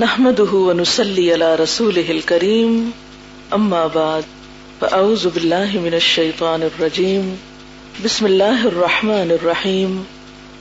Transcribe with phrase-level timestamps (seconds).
[0.00, 2.90] نحمده ونسلي على رسوله الكريم.
[3.54, 4.22] أما بعد،
[4.80, 7.34] فأعوذ بالله من الشيطان الرجيم.
[8.04, 10.02] بسم الله الرحمن الرحيم.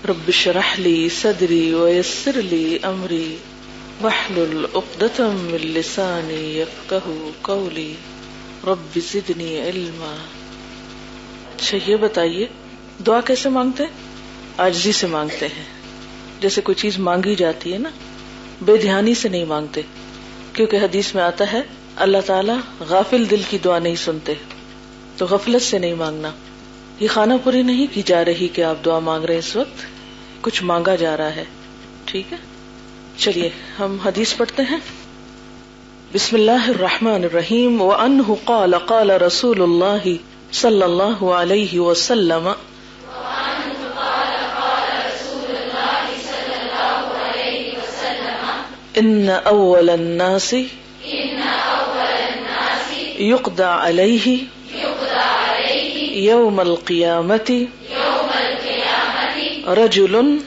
[0.10, 3.36] رب اشرح لي صدري ويسر لي أمري.
[4.02, 7.94] واحلل عقدة من لساني يفقه قولي.
[8.68, 10.16] رب زدني علما.
[11.56, 12.48] اچھا یہ بتائیے،
[13.06, 13.92] دعا کیسے مانگتے؟ ہیں
[14.58, 15.64] آجزی سے مانگتے ہیں۔
[16.42, 17.90] جیسے کوئی چیز مانگی جاتی ہے نا
[18.62, 19.82] بے دھیانی سے نہیں مانگتے۔
[20.54, 21.62] کیونکہ حدیث میں آتا ہے،
[21.96, 24.34] اللہ تعالیٰ غافل دل کی دعا نہیں سنتے۔
[25.18, 26.32] تو غفلت سے نہیں مانگنا۔
[27.00, 29.86] یہ خانہ پوری نہیں کی جا رہی کہ آپ دعا مانگ رہے ہیں اس وقت۔
[30.42, 31.44] کچھ مانگا جا رہا ہے۔
[32.06, 32.38] ٹھیک ہے؟
[33.18, 33.50] چلیے،
[33.80, 34.78] ہم حدیث پڑھتے ہیں۔
[36.14, 40.10] بسم اللہ الرحمن الرحیم۔ وعنہ قال قال رسول اللہ
[40.52, 42.50] صلی اللہ علیہ وسلم
[48.98, 50.56] ان اول الناس
[53.20, 54.44] يقضى عليه
[56.26, 57.68] يوم القيامة
[59.68, 60.40] رجل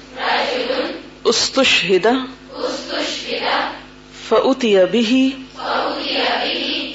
[1.28, 2.16] استشهد
[4.30, 5.32] فأتي به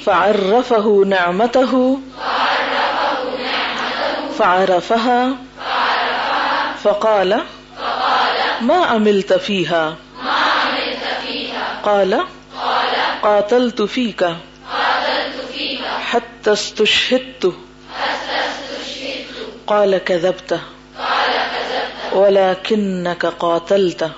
[0.06, 2.00] فعرفه نعمته
[4.38, 5.36] فعرفها
[6.84, 7.42] فقال
[8.60, 9.96] ما عملت فيها
[11.86, 12.24] قال،
[13.22, 14.24] قاتلت فيك
[16.00, 17.52] حتى استشهدت.
[19.66, 20.60] قال، كذبت.
[22.12, 24.10] ولكنك قاتلت.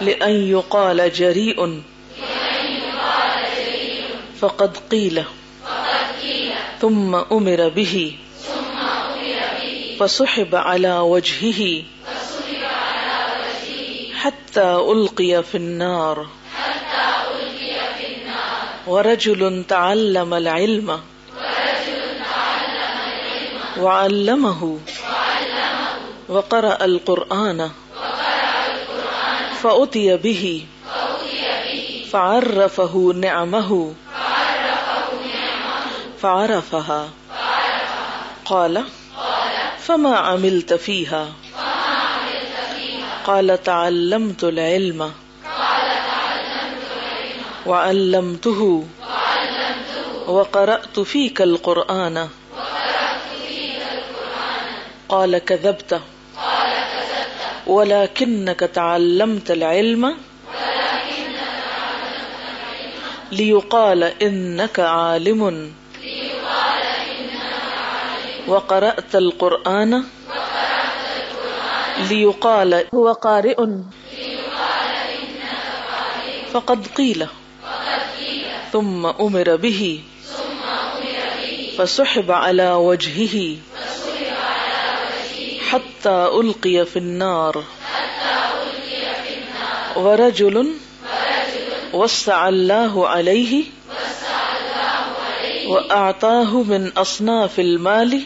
[0.00, 1.82] لأن يقال جريء.
[4.40, 5.22] فقد قيل.
[6.80, 8.16] ثم أمر به.
[10.00, 11.82] فسحب على وجهه.
[14.22, 16.26] حتى ألقي في النار.
[18.86, 21.00] ورجل تعلم العلم.
[23.78, 24.78] وعلمه.
[26.28, 27.70] وقرأ القرآن.
[29.62, 30.66] فأتي به.
[32.12, 33.94] فعرفه نعمه.
[36.22, 37.08] فعرفها.
[38.44, 38.84] قال،
[39.78, 41.32] فما عملت فيها؟
[43.26, 45.12] قال تعلمت العلم.
[47.66, 48.86] وعلمته.
[50.26, 52.28] وقرأت فيك القرآن.
[55.08, 56.00] قال كذبت.
[57.66, 60.16] ولكنك تعلمت العلم.
[63.32, 65.72] ليقال إنك عالم.
[66.42, 68.42] وقرأت القرآن.
[68.48, 70.04] وقرأت القرآن
[72.10, 73.56] ليقال هو قارئ.
[76.52, 77.26] فقد قيل.
[78.72, 80.00] ثم أمر به.
[81.78, 83.56] فسحب على وجهه.
[85.70, 87.64] حتى ألقي في النار.
[89.96, 90.74] ورجل
[91.92, 93.64] وسع الله عليه.
[95.66, 98.22] وأعطاه من أصناف المال.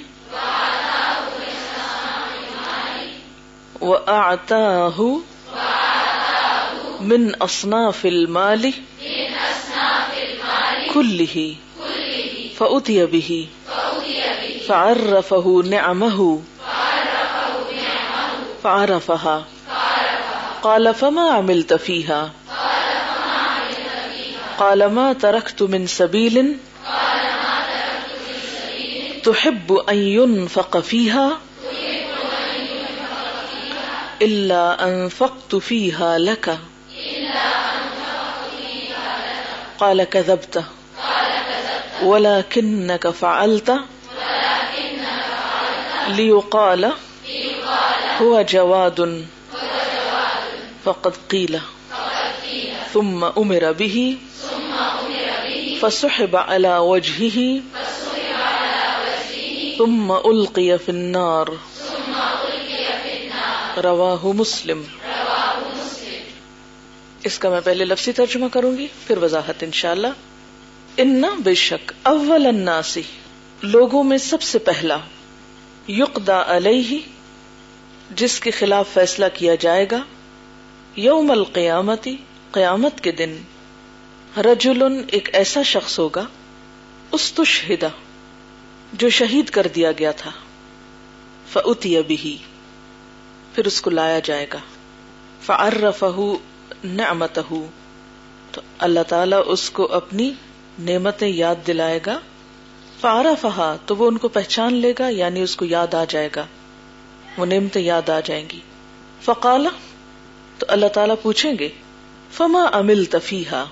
[3.81, 5.21] وأعطاه
[7.01, 8.73] من أصناف المال
[10.95, 11.55] كله
[12.57, 13.49] فأتي به
[14.69, 16.43] فعرفه نعمه
[18.63, 19.45] فعرفها
[20.63, 22.33] قال فما عملت فيها
[24.59, 26.57] قال ما تركت من سبيل
[29.25, 31.39] تحب أن ينفق فيها
[34.23, 36.59] إلا أنفقت فيها لك.
[39.79, 40.65] قال كذبت.
[42.03, 43.77] ولكنك فعلت.
[46.09, 46.93] ليقال
[48.21, 49.27] هو جواد.
[50.85, 51.61] فقد قيل.
[52.93, 54.19] ثم أمر به.
[55.81, 57.61] فسحب على وجهه.
[59.79, 61.59] ثم ألقي في النار.
[63.83, 64.83] رواہ مسلم.
[67.25, 70.13] اس کا میں پہلے لفظی ترجمہ کروں گی، پھر وضاحت انشاءاللہ.
[70.97, 73.03] ان بے شک اول الناسی
[73.63, 74.99] لوگوں میں سب سے پہلا
[75.89, 76.99] یقدا علیہ،
[78.17, 80.03] جس کے خلاف فیصلہ کیا جائے گا،
[80.97, 82.17] یوم القیامتی
[82.53, 83.37] قیامت کے دن.
[84.37, 86.25] رجل ایک ایسا شخص ہوگا،
[87.13, 87.89] استشہدہ،
[88.93, 90.31] جو شہید کر دیا گیا تھا.
[91.53, 92.37] فعتی ابھی
[93.57, 94.59] پھر اس کو لایا جائے گا۔
[95.41, 96.35] فعرفہ
[96.85, 97.39] نعمت
[98.53, 100.33] تو اللہ تعالیٰ اس کو اپنی
[100.79, 102.19] نعمتیں یاد دلائے گا۔
[103.01, 106.47] فارا تو وہ ان کو پہچان لے گا یعنی اس کو یاد آ جائے گا۔
[107.39, 108.61] وہ نعمتیں یاد آ جائیں گی۔
[109.23, 109.69] فقالا
[110.59, 111.69] تو اللہ تعالیٰ پوچھیں گے،
[112.33, 113.65] فما امل تفیحا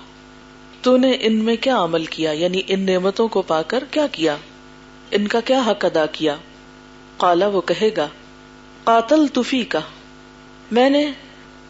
[0.81, 4.35] تو نے ان میں کیا عمل کیا؟ یعنی ان نعمتوں کو پا کر کیا کیا؟
[5.11, 6.35] ان کا کیا حق ادا کیا؟
[7.17, 8.07] کالا وہ کہے گا
[8.85, 9.79] قاتل تفی کا
[10.71, 11.11] میں نے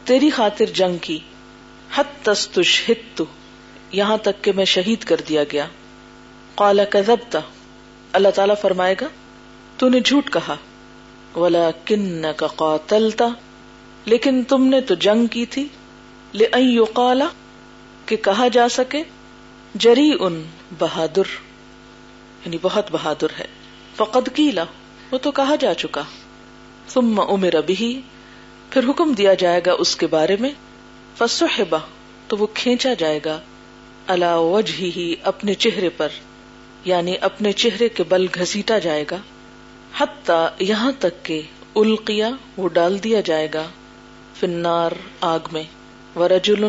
[0.05, 1.19] تیری خاطر جنگ کی
[1.95, 3.21] حت تستش ہت
[3.91, 5.65] یہاں تک کہ میں شہید کر دیا گیا۔
[6.55, 7.39] کالا کزبتا
[8.13, 9.05] اللہ تعالیٰ فرمائے گا،
[9.77, 10.55] تو نے جھوٹ کہا۔
[11.39, 13.27] ولا کن کا قاتلتا
[14.05, 15.67] لیکن تم نے تو جنگ کی تھی۔
[16.33, 16.45] لے
[16.93, 17.27] کالا
[18.05, 19.03] کہ کہا جا سکے
[19.75, 20.43] جری ان
[20.79, 21.23] بہادر۔
[22.45, 23.45] یعنی بہت بہادر ہے۔
[23.95, 24.63] فقد کیلا
[25.11, 26.01] وہ تو کہا جا چکا۔
[26.89, 28.01] ثم امر بھی
[28.69, 30.49] پھر حکم دیا جائے گا اس کے بارے میں
[31.17, 31.77] فسحبا
[32.27, 33.39] تو وہ کھینچا جائے گا
[34.07, 36.07] اللہ وجہ ہی اپنے چہرے پر
[36.85, 39.17] یعنی اپنے چہرے کے بل گھسیٹا جائے گا
[39.99, 41.41] حتی یہاں تک کہ
[41.75, 43.63] القیا وہ ڈال دیا جائے گا
[44.39, 44.91] فنار
[45.21, 45.63] آگ میں،
[46.15, 46.65] ورجل،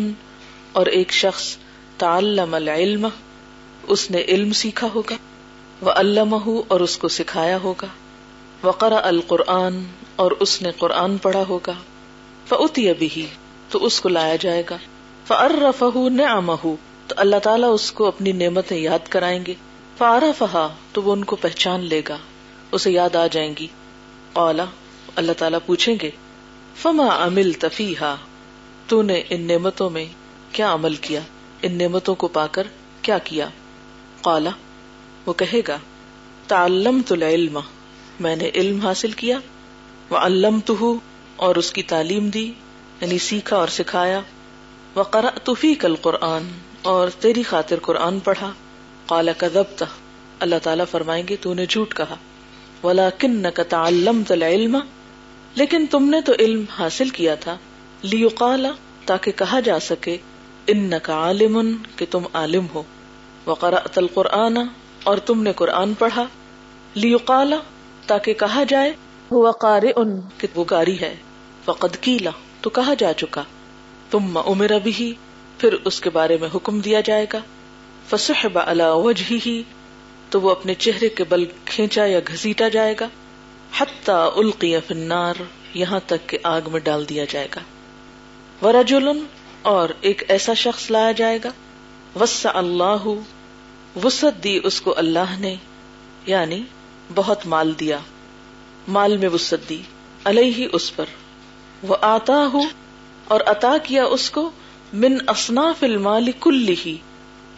[0.73, 1.57] اور ایک شخص،
[1.99, 3.07] تعلم العلم،
[3.83, 5.17] اس نے علم سیکھا ہوگا
[5.81, 7.87] وہ علامہ اور اس کو سکھایا ہوگا
[8.63, 9.85] وقرا القرآن
[10.17, 11.73] اور اس نے قرآن پڑھا ہوگا۔
[12.49, 13.27] فعتی ابھی
[13.71, 14.77] تو اس کو لایا جائے گا۔
[15.27, 16.53] فرف نعمہ
[17.07, 19.55] تو اللہ تعالیٰ اس کو اپنی نعمتیں یاد کرائیں گے۔
[19.99, 22.17] فارفہا تو وہ ان کو پہچان لے گا۔
[22.73, 23.67] اسے یاد آ جائیں گی۔
[24.33, 24.65] اولا
[25.17, 26.11] اللہ تعالیٰ پوچھیں گے،
[26.77, 28.15] فما امل تفیحا
[28.87, 30.05] تو نے ان نعمتوں میں
[30.53, 31.21] کیا عمل کیا؟
[31.63, 32.67] ان نعمتوں کو پا کر
[33.03, 33.49] کیا کیا؟
[34.21, 34.51] قالا
[35.27, 35.79] وہ کہے گا
[36.47, 37.59] تعلم تو علم
[38.21, 39.39] میں نے علم حاصل کیا۔
[40.11, 40.99] وہ علم تو
[41.37, 42.53] اور اس کی تعلیم دی
[43.01, 44.21] یعنی سیکھا اور سکھایا۔
[44.95, 46.43] وہ کرا توفی کل قرآن
[46.83, 48.53] اور تیری خاطر قرآن پڑھا۔
[49.07, 49.83] کالا کا ضبط
[50.41, 52.17] اللہ تعالیٰ فرمائیں گے، تو نے جھوٹ کہا۔
[52.87, 54.79] ولا کن کا علم
[55.55, 57.57] لیکن تم نے تو علم حاصل کیا تھا۔
[58.03, 58.71] لیو کالا
[59.05, 60.17] تاکہ کہا جا سکے
[60.67, 62.83] ان کا عالم، کہ تم عالم ہو۔
[63.47, 64.59] وقرا تل قرآن
[65.05, 66.25] اور تم نے قرآن پڑھا۔
[66.95, 67.57] لیو کالا
[68.07, 68.93] تاکہ کہا جائے
[69.31, 71.15] وہ قار ان کہ وہ گاری ہے.
[71.65, 72.31] فقد کیلا
[72.61, 73.43] تو کہا جا چکا.
[74.11, 75.13] تم عمر بھی
[75.59, 77.39] پھر اس کے بارے میں حکم دیا جائے گا.
[78.09, 79.63] فسحب علی وجہ ہی
[80.31, 83.09] تو وہ اپنے چہرے کے بل کھینچا یا گھسیٹا جائے گا.
[83.79, 85.43] حتی القی فی النار،
[85.75, 87.61] یہاں تک کہ آگ میں ڈال دیا جائے گا.
[88.63, 89.09] ورجل،
[89.63, 91.51] اور ایک ایسا شخص لایا جائے گا.
[92.21, 93.07] وس اللہ
[94.05, 95.55] وسط دی اس کو اللہ نے
[96.27, 96.63] یعنی
[97.15, 97.99] بہت مال دیا.
[98.89, 99.83] مال میں وسط دی،
[100.25, 101.05] علیہ اس پر۔
[101.83, 102.67] وہ آتا ہوں
[103.25, 104.51] اور عطا کیا اس کو،
[104.93, 106.97] من اصناف المال کل ہی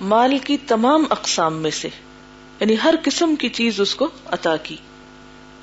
[0.00, 1.88] مال کی تمام اقسام میں سے۔
[2.60, 4.76] یعنی ہر قسم کی چیز اس کو عطا کی۔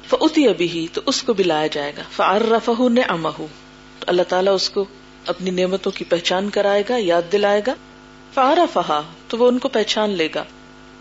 [0.10, 4.22] فعتی ابھی ہی تو اس کو بھی لایا جائے گا۔ فعرفہ نے امہ تو اللہ
[4.22, 4.86] تعالیٰ اس کو
[5.26, 7.74] اپنی نعمتوں کی پہچان کرائے گا، یاد دلائے گا۔
[8.34, 10.44] فعرفہا تو وہ ان کو پہچان لے گا۔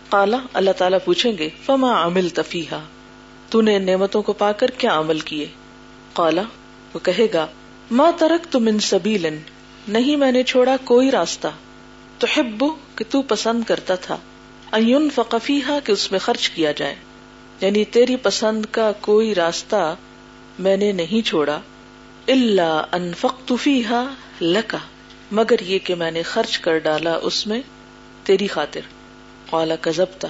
[0.09, 2.79] قالا اللہ تعالیٰ پوچھیں گے، فما عمل تفیحا
[3.49, 5.47] تو نے نعمتوں کو پا کر کیا عمل کیے؟
[6.13, 6.41] قالا،
[6.93, 7.47] وہ کہے گا،
[7.91, 9.39] ما ترک تم ان سبیل
[9.87, 11.47] نہیں میں نے چھوڑا کوئی راستہ۔
[12.19, 14.17] تو حب کہ تو پسند کرتا تھا۔
[14.71, 16.95] ایون فقفیہ کہ اس میں خرچ کیا جائے۔
[17.61, 19.95] یعنی تیری پسند کا کوئی راستہ
[20.59, 21.59] میں نے نہیں چھوڑا۔
[22.27, 23.53] اللہ انفق
[24.41, 24.77] لکا
[25.31, 27.61] مگر یہ کہ میں نے خرچ کر ڈالا اس میں
[28.23, 28.81] تیری خاطر۔
[29.49, 30.27] قالا کزبتا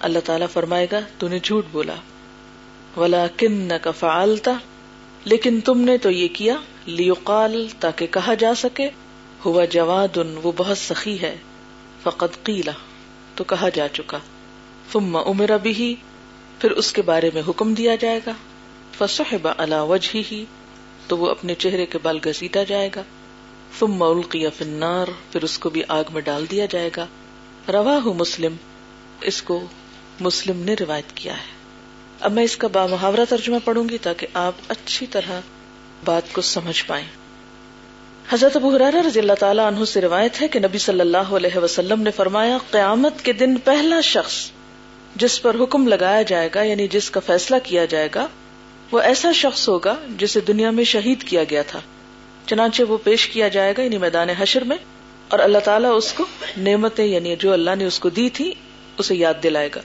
[0.00, 1.94] اللہ تعالیٰ فرمائے گا، تو نے جھوٹ بولا۔
[2.96, 4.52] ولا کن کا فعالتا
[5.24, 6.56] لیکن تم نے تو یہ کیا
[6.86, 8.88] لیقال تاکہ کہا جا سکے
[9.44, 11.36] ہوا جواد، وہ بہت سخی ہے
[12.02, 12.72] فقط قیلا
[13.34, 14.18] تو کہا جا چکا۔
[14.92, 15.94] ثم امر بھی
[16.58, 18.32] پھر اس کے بارے میں حکم دیا جائے گا۔
[18.98, 20.44] فصحب علی وجہ ہی
[21.06, 23.02] تو وہ اپنے چہرے کے بال گسیٹا جائے گا۔
[23.78, 27.06] ثم القی فی النار، پھر اس کو بھی آگ میں ڈال دیا جائے گا۔
[27.72, 28.54] رواہ مسلم،
[29.20, 29.66] اس کو
[30.20, 31.61] مسلم نے روایت کیا ہے۔
[32.22, 35.40] اب میں اس کا بامحاورہ ترجمہ پڑھوں گی تاکہ آپ اچھی طرح
[36.04, 37.04] بات کو سمجھ پائیں۔
[38.30, 41.58] حضرت ابو حرار رضی اللہ تعالیٰ عنہ سے روایت ہے کہ نبی صلی اللہ علیہ
[41.58, 44.36] وسلم نے فرمایا، قیامت کے دن پہلا شخص
[45.16, 48.26] جس پر حکم لگایا جائے گا یعنی جس کا فیصلہ کیا جائے گا،
[48.90, 51.80] وہ ایسا شخص ہوگا جسے دنیا میں شہید کیا گیا تھا۔
[52.46, 54.76] چنانچہ وہ پیش کیا جائے گا یعنی میدان حشر میں،
[55.28, 56.24] اور اللہ تعالیٰ اس کو
[56.58, 58.52] نعمتیں یعنی جو اللہ نے اس کو دی تھی،
[58.98, 59.80] اسے یاد دلائے گا،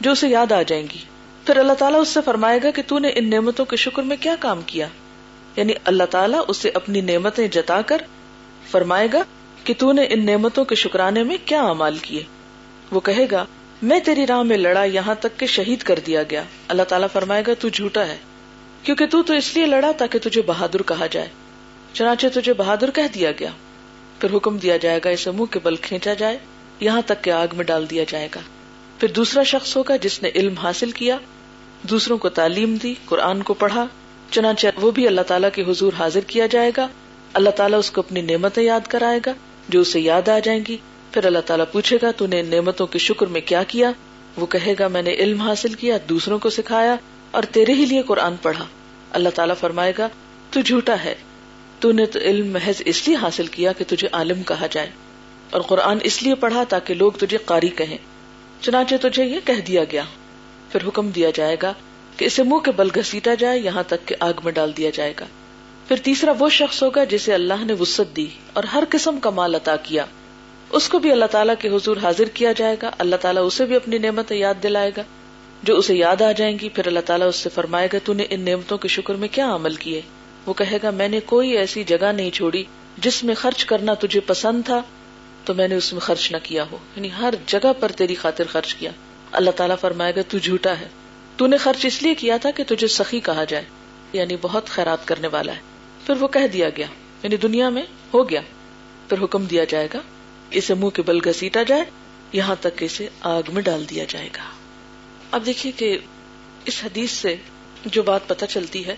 [0.00, 1.02] جو اسے یاد آ جائیں گی۔
[1.44, 4.16] پھر اللہ تعالیٰ اس سے فرمائے گا کہ تو نے ان نعمتوں کے شکر میں
[4.20, 4.88] کیا کام کیا؟
[5.56, 7.96] یعنی اللہ تعالیٰ اسے اپنی نعمتیں جتا کر
[8.70, 9.22] فرمائے گا
[9.64, 12.22] کہ تو نے ان نعمتوں کے شکرانے میں کیا امال کیے؟
[12.90, 13.44] وہ کہے گا،
[13.82, 17.42] میں تیری راہ میں لڑا، یہاں تک کہ شہید کر دیا گیا۔ اللہ تعالیٰ فرمائے
[17.46, 18.16] گا، تو جھوٹا ہے،
[18.82, 21.28] کیونکہ تو تو اس لیے لڑا تاکہ تجھے بہادر کہا جائے۔
[21.92, 23.50] چنانچہ تجھے بہادر کہہ دیا گیا۔
[24.20, 26.38] پھر حکم دیا جائے گا، اسے منہ کے بل کھینچا جائے،
[26.80, 28.40] یہاں تک کہ آگ میں ڈال دیا جائے گا۔
[28.98, 31.18] پھر دوسرا شخص ہوگا جس نے علم حاصل کیا
[31.90, 33.86] دوسروں کو تعلیم دی، قرآن کو پڑھا،
[34.30, 36.88] چنانچہ وہ بھی اللہ تعالیٰ کے حضور حاضر کیا جائے گا۔
[37.32, 39.32] اللہ تعالیٰ اس کو اپنی نعمتیں یاد کرائے گا،
[39.68, 40.76] جو اسے یاد آ جائیں گی۔
[41.12, 43.90] پھر اللہ تعالیٰ پوچھے گا، تو نے نعمتوں کے شکر میں کیا کیا؟
[44.36, 46.96] وہ کہے گا، میں نے علم حاصل کیا، دوسروں کو سکھایا
[47.30, 48.64] اور تیرے ہی لیے قرآن پڑھا۔
[49.10, 50.08] اللہ تعالیٰ فرمائے گا،
[50.50, 51.14] تو جھوٹا ہے۔
[51.80, 54.90] تو نے تو علم محض اس لیے حاصل کیا کہ تجھے عالم کہا جائے۔
[55.50, 57.98] اور قرآن اس لیے پڑھا تاکہ لوگ تجھے قاری کہیں۔
[58.60, 60.02] چنانچہ تجھے یہ کہہ دیا گیا۔
[60.74, 61.72] پھر حکم دیا جائے گا
[62.16, 65.14] کہ اسے منہ کے بل گھسیٹا جائے، یہاں تک کہ آگ میں ڈال دیا جائے
[65.20, 65.24] گا۔
[65.88, 69.54] پھر تیسرا وہ شخص ہوگا جسے اللہ نے وسط دی اور ہر قسم کا مال
[69.54, 70.06] عطا کیا۔
[70.70, 73.76] اس کو بھی اللہ تعالیٰ کے حضور حاضر کیا جائے گا۔ اللہ تعالیٰ اسے بھی
[73.76, 75.02] اپنی نعمت یاد دلائے گا۔
[75.62, 78.26] جو اسے یاد آ جائیں گی، پھر اللہ تعالیٰ اس سے فرمائے گا، تو نے
[78.30, 80.00] ان نعمتوں کے شکر میں کیا عمل کیے؟
[80.46, 82.64] وہ کہے گا، میں نے کوئی ایسی جگہ نہیں چھوڑی
[82.98, 84.82] جس میں خرچ کرنا تجھے پسند تھا،
[85.44, 88.44] تو میں نے اس میں خرچ نہ کیا ہو۔ یعنی ہر جگہ پر تیری خاطر
[88.52, 88.90] خرچ کیا۔
[89.34, 90.88] اللہ تعالیٰ فرمائے گا، تو جھوٹا ہے۔
[91.36, 93.64] تو نے خرچ اس لیے کیا تھا کہ تجھے سخی کہا جائے
[94.12, 95.60] یعنی بہت خیرات کرنے والا ہے۔
[96.06, 96.86] پھر وہ کہہ دیا گیا
[97.22, 97.82] یعنی دنیا میں
[98.14, 98.40] ہو گیا۔
[99.08, 99.98] پھر حکم دیا جائے گا،
[100.50, 101.84] اسے منہ کے بل گسیٹا جائے،
[102.32, 104.42] یہاں تک کہ اسے آگ میں ڈال دیا جائے گا۔
[105.30, 105.98] اب دیکھیے کہ
[106.64, 107.36] اس حدیث سے
[107.84, 108.96] جو بات پتہ چلتی ہے،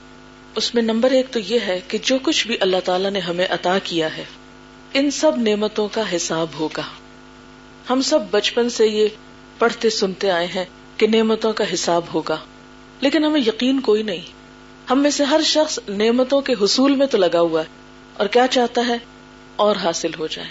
[0.57, 3.47] اس میں نمبر ایک تو یہ ہے کہ جو کچھ بھی اللہ تعالیٰ نے ہمیں
[3.51, 4.25] عطا کیا ہے،
[4.95, 6.83] ان سب نعمتوں کا حساب ہوگا۔
[7.91, 9.09] ہم سب بچپن سے یہ
[9.59, 10.65] پڑھتے سنتے آئے ہیں
[10.97, 12.37] کہ نعمتوں کا حساب ہوگا۔
[13.01, 14.21] لیکن ہمیں یقین کوئی نہیں۔
[14.91, 17.67] ہم میں سے ہر شخص نعمتوں کے حصول میں تو لگا ہوا ہے
[18.17, 18.99] اور کیا چاہتا ہے؟
[19.57, 20.49] اور حاصل ہو جائے،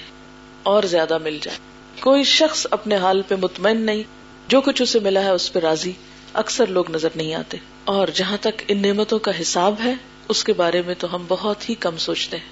[0.64, 1.58] اور زیادہ مل جائے۔
[2.00, 4.04] کوئی شخص اپنے حال پہ مطمئن نہیں،
[4.48, 5.92] جو کچھ اسے ملا ہے اس پہ راضی۔
[6.34, 9.94] اکثر لوگ نظر نہیں آتے۔ اور جہاں تک ان نعمتوں کا حساب ہے،
[10.30, 12.46] اس کے بارے میں تو ہم بہت ہی کم سوچتے ہیں۔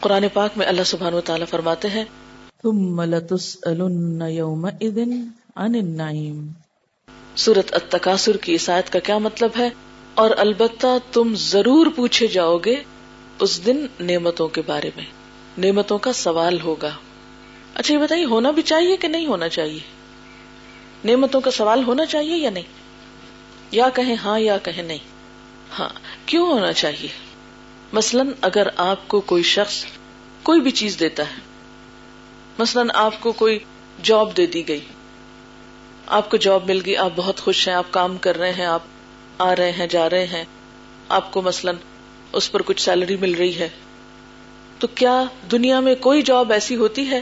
[0.00, 2.04] قرآن پاک میں اللہ سبحان و تعالیٰ فرماتے ہیں
[7.36, 9.70] سورت التکاثر کی عیسائیت کا کیا مطلب ہے؟
[10.14, 12.82] اور البتہ تم ضرور پوچھے جاؤ گے
[13.38, 15.04] اس دن نعمتوں کے بارے میں،
[15.58, 16.90] نعمتوں کا سوال ہوگا۔
[17.74, 19.78] اچھا یہ بتائیے، ہونا بھی چاہیے کہ نہیں ہونا چاہیے؟
[21.04, 22.64] نعمتوں کا سوال ہونا چاہیے یا نہیں؟
[23.70, 25.04] یا کہیں ہاں یا کہیں نہیں۔
[25.78, 25.88] ہاں
[26.26, 27.08] کیوں ہونا چاہیے؟
[27.92, 29.84] مثلاً اگر آپ کو کوئی شخص
[30.42, 31.40] کوئی بھی چیز دیتا ہے،
[32.58, 33.58] مثلاً آپ کو کوئی
[34.02, 34.80] جاب دے دی گئی
[36.06, 38.82] آپ کو جاب مل گئی، آپ بہت خوش ہیں، آپ کام کر رہے ہیں، آپ
[39.38, 40.44] آ رہے ہیں، جا رہے ہیں۔
[41.08, 41.74] آپ کو مثلاً
[42.32, 43.68] اس پر کچھ سیلری مل رہی ہے۔
[44.78, 47.20] تو کیا دنیا میں کوئی جاب ایسی ہوتی ہے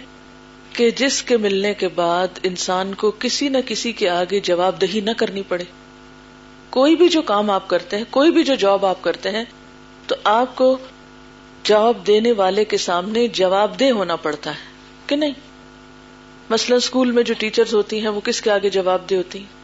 [0.73, 5.01] کہ جس کے ملنے کے بعد انسان کو کسی نہ کسی کے آگے جواب دہی
[5.01, 5.65] نہ کرنی پڑے؟
[6.71, 9.45] کوئی بھی جو کام آپ کرتے ہیں، کوئی بھی جو جاب آپ کرتے ہیں،
[10.07, 10.79] تو آپ کو
[11.63, 14.65] جواب دینے والے کے سامنے جواب دہ ہونا پڑتا ہے،
[15.07, 15.33] کہ نہیں؟
[16.53, 19.63] مثلاً اسکول میں جو ٹیچر ہوتی ہیں، وہ کس کے آگے جواب دہ ہوتی؟ ہیں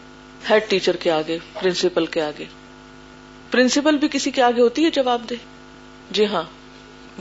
[0.50, 2.44] ہیڈ ٹیچر کے آگے، پرنسپل کے آگے۔
[3.50, 5.34] پرنسپل بھی کسی کے آگے ہوتی ہے جواب دے
[6.10, 6.42] جی ہاں۔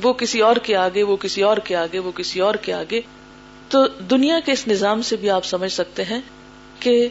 [0.03, 3.01] وہ کسی اور کے آگے، وہ کسی اور کے آگے، وہ کسی اور کے آگے۔
[3.69, 6.21] تو دنیا کے اس نظام سے بھی آپ سمجھ سکتے ہیں
[6.79, 7.07] کہ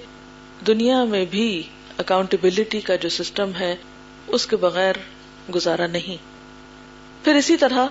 [0.67, 1.63] دنیا میں بھی
[1.99, 3.77] اکاؤنٹیبلٹی کا جو سسٹم ہے،
[4.27, 4.95] اس کے بغیر
[5.55, 6.17] گزارا نہیں۔
[7.25, 7.87] پھر اسی طرح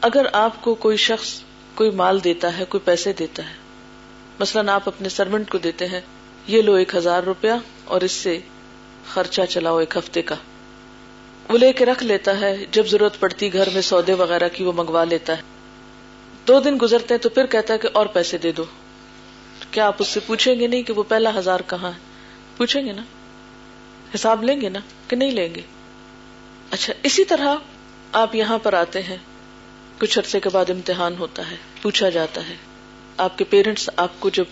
[0.00, 1.40] اگر آپ کو کوئی شخص
[1.74, 3.63] کوئی مال دیتا ہے، کوئی پیسے دیتا ہے
[4.40, 6.00] مثلاً آپ اپنے سروینٹ کو دیتے ہیں،
[6.46, 7.52] یہ لو ایک ہزار روپیہ
[7.84, 8.38] اور اس سے
[9.08, 10.34] خرچہ چلاؤ ایک ہفتے کا۔
[11.48, 14.72] وہ لے کے رکھ لیتا ہے، جب ضرورت پڑتی گھر میں سودے وغیرہ کی وہ
[14.72, 15.42] منگوا لیتا ہے۔
[16.48, 18.64] دو دن گزرتے ہیں تو پھر کہتا ہے کہ اور پیسے دے دو۔
[19.70, 21.98] کیا آپ اس سے پوچھیں گے نہیں کہ وہ پہلا ہزار کہاں ہے؟
[22.56, 23.02] پوچھیں گے نا؟
[24.14, 25.60] حساب لیں گے نا کہ نہیں لیں گے؟
[26.70, 27.54] اچھا اسی طرح
[28.12, 29.16] آپ یہاں پر آتے ہیں۔
[29.98, 32.56] کچھ عرصے کے بعد امتحان ہوتا ہے، پوچھا جاتا ہے۔
[33.18, 34.44] آپ کے پیرنٹس آپ کو جب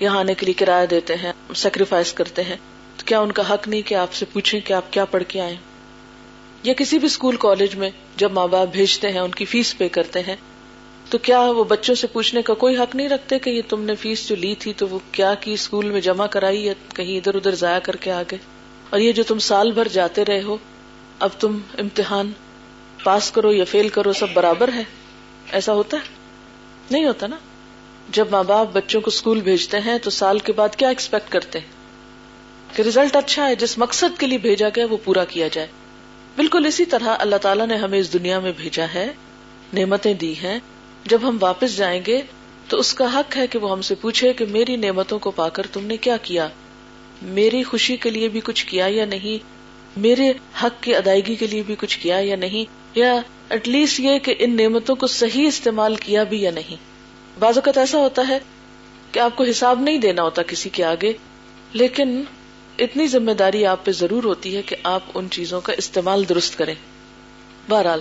[0.00, 2.56] یہاں آنے کے لیے کرایہ دیتے ہیں سیکریفائس کرتے ہیں،
[2.96, 5.40] تو کیا ان کا حق نہیں کہ آپ سے پوچھیں کہ آپ کیا پڑھ کے
[5.40, 5.56] آئے
[6.62, 9.88] یا کسی بھی اسکول کالج میں جب ماں باپ بھیجتے ہیں، ان کی فیس پے
[9.88, 10.36] کرتے ہیں،
[11.10, 13.94] تو کیا وہ بچوں سے پوچھنے کا کوئی حق نہیں رکھتے کہ یہ تم نے
[13.94, 17.34] فیس جو لی تھی، تو وہ کیا کی اسکول میں جمع کرائی یا کہیں ادھر
[17.34, 18.36] ادھر ضائع کر کے آگے
[18.90, 20.56] اور یہ جو تم سال بھر جاتے رہے ہو،
[21.18, 22.32] اب تم امتحان
[23.04, 24.82] پاس کرو یا فیل کرو، سب برابر ہے؟
[25.52, 26.12] ایسا ہوتا ہے؟
[26.90, 27.36] نہیں ہوتا نا؟
[28.08, 31.58] جب ماں باپ بچوں کو اسکول بھیجتے ہیں تو سال کے بعد کیا ایکسپیکٹ کرتے
[31.60, 31.66] ہیں؟
[32.76, 35.66] کہ ریزلٹ اچھا ہے، جس مقصد کے لیے بھیجا گیا وہ پورا کیا جائے۔
[36.36, 39.12] بالکل اسی طرح اللہ تعالیٰ نے ہمیں اس دنیا میں بھیجا ہے،
[39.72, 40.58] نعمتیں دی ہیں۔
[41.04, 42.22] جب ہم واپس جائیں گے
[42.68, 45.48] تو اس کا حق ہے کہ وہ ہم سے پوچھے کہ میری نعمتوں کو پا
[45.48, 46.48] کر تم نے کیا کیا؟
[47.22, 49.44] میری خوشی کے لیے بھی کچھ کیا یا نہیں؟
[49.96, 50.32] میرے
[50.62, 54.34] حق کی ادائیگی کے لیے بھی کچھ کیا یا نہیں؟ یا ایٹ لیسٹ یہ کہ
[54.38, 56.93] ان نعمتوں کو صحیح استعمال کیا بھی یا نہیں؟
[57.38, 58.38] بعض اوقات ایسا ہوتا ہے
[59.12, 61.12] کہ آپ کو حساب نہیں دینا ہوتا کسی کے آگے،
[61.72, 62.22] لیکن
[62.78, 66.58] اتنی ذمہ داری آپ پہ ضرور ہوتی ہے کہ آپ ان چیزوں کا استعمال درست
[66.58, 66.74] کریں۔
[67.68, 68.00] بہرحال،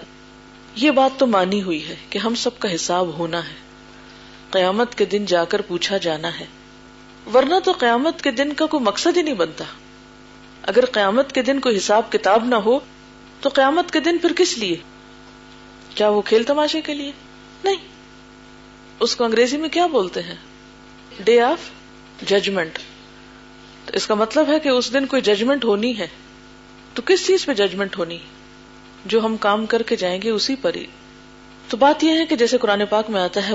[0.75, 3.56] یہ بات تو مانی ہوئی ہے کہ ہم سب کا حساب ہونا ہے۔
[4.50, 6.46] قیامت کے دن جا کر پوچھا جانا ہے۔
[7.34, 9.63] ورنہ تو قیامت کے دن کا کوئی مقصد ہی نہیں بنتا۔
[10.62, 12.80] اگر قیامت کے دن کوئی حساب کتاب نہ ہو،
[13.42, 14.75] تو قیامت کے دن پھر کس لیے؟
[15.96, 17.12] کیا وہ کھیل تماشے کے لیے؟
[17.63, 17.92] نہیں۔
[19.03, 20.36] اس کو انگریزی میں کیا بولتے ہیں؟
[21.19, 21.57] ڈے آف
[22.29, 22.79] ججمنٹ
[23.93, 26.07] اس کا مطلب ہے کہ اس دن کوئی ججمنٹ ہونی ہے۔
[26.93, 28.17] تو کس چیز پہ ججمنٹ ہونی؟
[29.05, 30.86] جو ہم کام کر کے جائیں گے اسی پر ہی۔
[31.69, 33.53] تو بات یہ ہے کہ جیسے قرآن پاک میں آتا ہے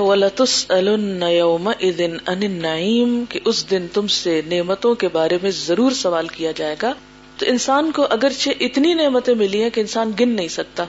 [3.29, 6.95] کہ اس دن تم سے نعمتوں کے بارے میں ضرور سوال کیا جائے گا۔
[7.37, 10.85] تو انسان کو اگرچہ اتنی نعمتیں ملی ہیں کہ انسان گن نہیں سکتا۔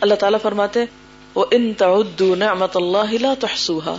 [0.00, 0.84] اللہ تعالیٰ فرماتے
[1.34, 1.72] وہ ان
[2.38, 3.96] نعمت اللہ لا تحصوها۔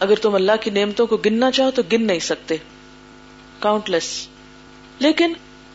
[0.00, 2.56] اگر تم اللہ کی نعمتوں کو گننا چاہو تو گن نہیں سکتے۔
[3.58, 4.28] کاؤنٹ لیس
[4.98, 5.32] لیکن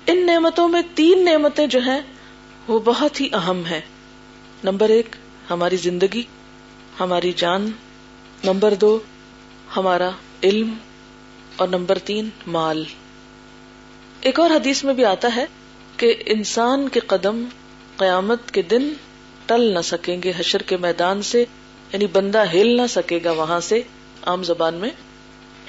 [0.08, 2.02] ان نعمتوں میں تین نعمتیں جو ہیں،
[2.68, 3.82] وہ بہت ہی اہم ہیں۔
[4.64, 5.16] نمبر ایک،
[5.50, 6.24] ہماری زندگی،
[7.00, 7.72] ہماری جان۔
[8.44, 9.00] نمبر دو،
[9.76, 10.10] ہمارا
[10.44, 10.74] علم۔
[11.56, 12.84] اور نمبر تین، مال۔
[14.22, 15.46] ایک اور حدیث میں بھی آتا ہے
[15.98, 17.44] کہ انسان کے قدم
[17.98, 18.94] قیامت کے دن
[19.48, 21.46] ٹل نہ سکیں گے حشر کے میدان سے
[21.94, 23.82] یعنی بندہ ہل نہ سکے گا وہاں سے،
[24.22, 24.90] عام زبان میں،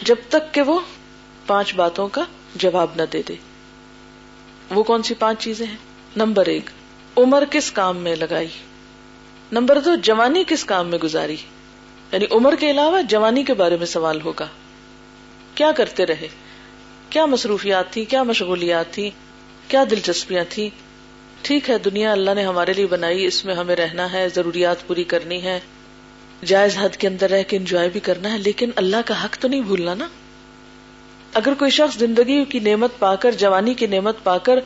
[0.03, 0.81] جب تک کہ وہ
[1.47, 2.23] پانچ باتوں کا
[2.55, 3.35] جواب نہ دے دے۔
[4.71, 5.77] وہ کون سی پانچ چیزیں ہیں؟
[6.17, 6.71] نمبر ایک،
[7.17, 8.49] عمر کس کام میں لگائی؟
[9.53, 11.37] نمبر دو، جوانی کس کام میں گزاری؟
[12.13, 14.47] یعنی عمر کے علاوہ جوانی کے بارے میں سوال ہوگا۔
[15.55, 16.29] کیا کرتے رہے؟
[17.11, 19.11] کیا مصروفیات تھی کیا مشغولیات تھی
[19.69, 20.71] کیا دلچسپیاں تھی
[21.43, 25.05] ٹھیک ہے، دنیا اللہ نے ہمارے لیے بنائی، اس میں ہمیں رہنا ہے، ضروریات پوری
[25.05, 25.61] کرنی ہے۔
[26.45, 29.49] جائز حد کے اندر رہ کے انجوائے بھی کرنا ہے، لیکن اللہ کا حق تو
[29.49, 30.09] نہیں بھولنا نا۔
[31.35, 34.59] اگر کوئی شخص زندگی کی نعمت پا کر، جوانی کی نعمت پا کر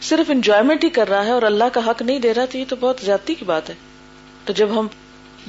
[0.00, 2.64] صرف انجوائےمنٹ ہی کر رہا ہے اور اللہ کا حق نہیں دے رہا، تو یہ
[2.68, 3.74] تو بہت زیادتی کی بات ہے۔
[4.44, 4.86] تو جب ہم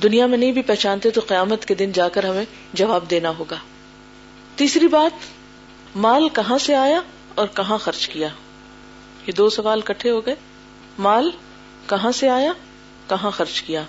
[0.03, 3.55] دنیا میں نہیں بھی پہچانتے، تو قیامت کے دن جا کر ہمیں جواب دینا ہوگا۔
[4.55, 5.11] تیسری بات،
[5.97, 7.01] مال کہاں سے آیا
[7.35, 8.27] اور کہاں خرچ کیا؟
[9.27, 10.35] یہ دو سوال کٹھے ہو گئے۔
[10.99, 11.31] مال
[11.89, 12.51] کہاں سے آیا؟
[13.09, 13.83] کہاں خرچ کیا؟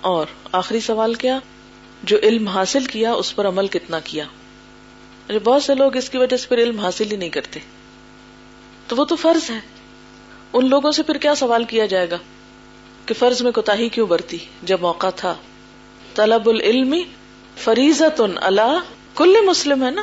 [0.00, 1.38] اور آخری سوال کیا؟
[2.02, 4.24] جو علم حاصل کیا، اس پر عمل کتنا کیا؟
[5.28, 7.60] یعنی بہت سے لوگ اس کی وجہ سے پھر علم حاصل ہی نہیں کرتے۔
[8.88, 9.60] تو وہ تو فرض ہے۔
[10.52, 12.16] ان لوگوں سے پھر کیا سوال کیا جائے گا؟
[13.06, 15.34] کہ فرض میں کوتا کیوں برتی جب موقع تھا۔
[16.14, 16.94] طلب العلم
[17.56, 18.78] فریضت اللہ
[19.14, 20.02] کل مسلم، ہے نا؟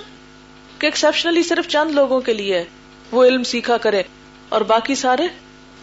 [0.79, 2.63] کہ ایکسپشنلی صرف چند لوگوں کے لیے
[3.11, 4.03] وہ علم سیکھا کرے۔
[4.49, 5.23] اور باقی سارے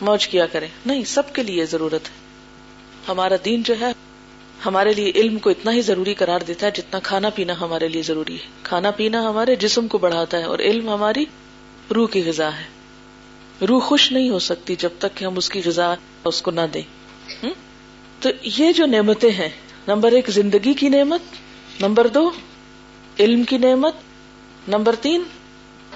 [0.01, 2.29] موج کیا کرے نہیں، سب کے لیے ضرورت ہے۔
[3.09, 3.93] ہمارا دین جو ہے،
[4.67, 8.03] ہمارے لیے علم کو اتنا ہی ضروری قرار دیتا ہے جتنا کھانا پینا ہمارے لیے
[8.03, 11.25] ضروری ہے۔ کھانا پینا ہمارے جسم کو بڑھاتا ہے اور علم ہماری
[11.95, 12.65] روح کی غذا ہے۔
[13.67, 16.61] روح خوش نہیں ہو سکتی جب تک کہ ہم اس کی غذا اس کو نہ
[16.75, 16.83] دیں۔
[18.21, 19.49] تو یہ جو نعمتیں ہیں،
[19.89, 21.21] نمبر ایک، زندگی کی نعمت،
[21.81, 22.31] نمبر دو،
[23.21, 23.95] علم کی نعمت،
[24.69, 25.23] نمبر تین،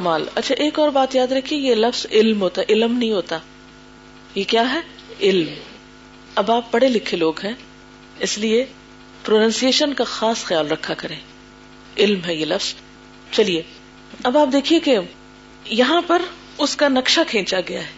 [0.01, 3.39] مال۔ اچھا ایک اور بات یاد رکھیے، یہ لفظ علم ہوتا علم نہیں ہوتا۔
[4.35, 4.81] یہ کیا ہے؟
[5.21, 5.55] علم۔
[6.35, 7.53] اب آپ پڑھے لکھے لوگ ہیں،
[8.21, 8.67] اس لیے
[9.25, 11.17] پروننسیشن کا خاص خیال رکھا کریں۔
[11.99, 12.75] علم ہے یہ لفظ۔
[13.31, 13.63] چلیے،
[14.25, 14.99] اب آپ دیکھیے کہ
[15.65, 16.23] یہاں پر
[16.59, 17.91] اس کا نقشہ کھینچا گیا ہے۔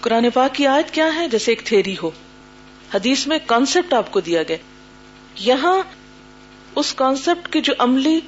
[0.00, 2.10] قرآن پاک کی آیت کیا ہے؟ جیسے ایک تھیری ہو۔
[2.94, 4.56] حدیث میں کانسیپٹ آپ کو دیا گیا۔
[5.36, 5.82] یہاں
[6.76, 8.20] اس کانسیپٹ کی جو عملی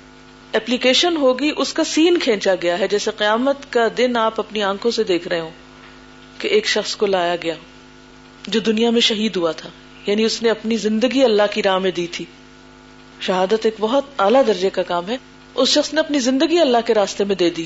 [0.53, 4.91] اپلیکیشن ہوگی، اس کا سین کھینچا گیا ہے۔ جیسے قیامت کا دن آپ اپنی آنکھوں
[4.91, 5.51] سے دیکھ رہے ہو
[6.39, 7.55] کہ ایک شخص کو لایا گیا
[8.47, 9.69] جو دنیا میں شہید ہوا تھا
[10.07, 12.25] یعنی اس نے اپنی زندگی اللہ کی راہ میں دی تھی۔
[13.21, 15.17] شہادت ایک بہت اعلیٰ درجے کا کام ہے۔
[15.55, 17.65] اس شخص نے اپنی زندگی اللہ کے راستے میں دے دی۔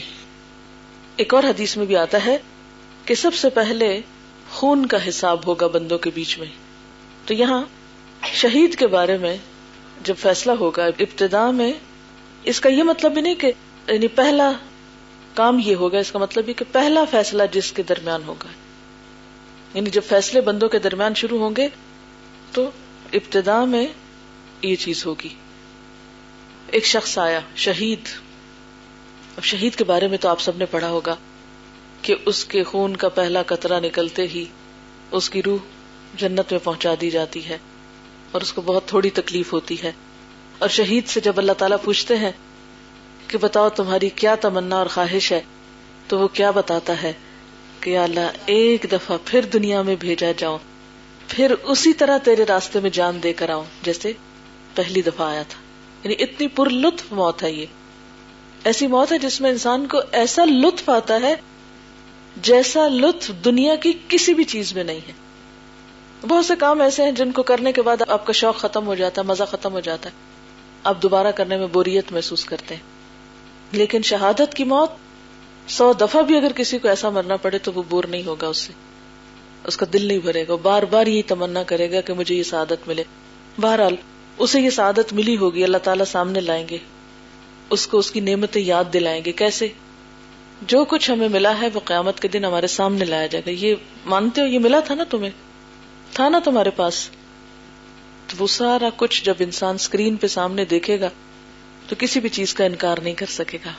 [1.16, 2.38] ایک اور حدیث میں بھی آتا ہے
[3.04, 4.00] کہ سب سے پہلے
[4.50, 6.46] خون کا حساب ہوگا بندوں کے بیچ میں۔
[7.26, 7.64] تو یہاں
[8.24, 9.36] شہید کے بارے میں
[10.04, 11.72] جب فیصلہ ہوگا، ابتدا میں
[12.44, 13.52] اس کا یہ مطلب بھی نہیں کہ
[13.88, 14.52] یعنی پہلا
[15.38, 18.48] کام یہ ہوگا، اس کا مطلب یہ کہ پہلا فیصلہ جس کے درمیان ہوگا۔
[19.74, 21.68] یعنی جب فیصلے بندوں کے درمیان شروع ہوں گے
[22.52, 22.70] تو
[23.12, 23.86] ابتدا میں
[24.62, 25.28] یہ چیز ہوگی۔
[26.66, 27.98] ایک شخص آیا، شہید۔
[29.36, 31.16] اب شہید کے بارے میں تو آپ سب نے پڑھا ہوگا
[32.02, 34.44] کہ اس کے خون کا پہلا قطرہ نکلتے ہی
[35.10, 35.58] اس کی روح
[36.14, 37.58] جنت میں پہنچا دی جاتی ہے
[38.30, 39.92] اور اس کو بہت تھوڑی تکلیف ہوتی ہے۔
[40.58, 42.32] اور شہید سے جب اللہ تعالیٰ پوچھتے ہیں
[43.28, 45.40] کہ بتاؤ تمہاری کیا تمنا اور خواہش ہے؟
[46.08, 47.12] تو وہ کیا بتاتا ہے
[47.80, 50.58] کہ اللہ، ایک دفعہ پھر دنیا میں بھیجا جاؤں،
[51.28, 54.12] پھر اسی طرح تیرے راستے میں جان دے کر آؤں، جیسے
[54.74, 55.60] پہلی دفعہ آیا تھا۔
[56.04, 57.66] یعنی اتنی پر لطف موت ہے یہ۔
[58.64, 61.34] ایسی موت ہے جس میں انسان کو ایسا لطف آتا ہے
[62.36, 65.12] جیسا لطف دنیا کی کسی بھی چیز میں نہیں ہے۔
[66.28, 68.94] بہت سے کام ایسے ہیں جن کو کرنے کے بعد آپ کا شوق ختم ہو
[68.94, 70.14] جاتا ہے، مزہ ختم ہو جاتا ہے۔
[70.84, 72.97] آپ دوبارہ کرنے میں بوریت محسوس کرتے ہیں۔
[73.72, 74.90] لیکن شہادت کی موت
[75.70, 78.56] سو دفعہ بھی اگر کسی کو ایسا مرنا پڑے تو وہ بور نہیں ہوگا اس
[78.56, 78.72] سے۔
[79.64, 82.42] اس کا دل نہیں بھرے گا بار بار یہی تمنا کرے گا کہ مجھے یہ
[82.42, 83.04] سعادت ملے۔
[83.60, 83.96] بہرحال،
[84.38, 86.78] اسے یہ سعادت ملی ہوگی، اللہ تعالیٰ سامنے لائیں گے۔
[87.70, 89.68] اس کو اس کی نعمتیں یاد دلائیں گے۔ کیسے؟
[90.62, 93.74] جو کچھ ہمیں ملا ہے وہ قیامت کے دن ہمارے سامنے لایا جائے گا۔ یہ
[94.06, 95.30] مانتے ہو، یہ ملا تھا نا تمہیں؟
[96.12, 97.10] تھا نا تمہارے پاس؟
[98.26, 101.08] تو وہ سارا کچھ جب انسان اسکرین پہ سامنے دیکھے گا
[101.88, 103.70] تو کسی بھی چیز کا انکار نہیں کر سکے گا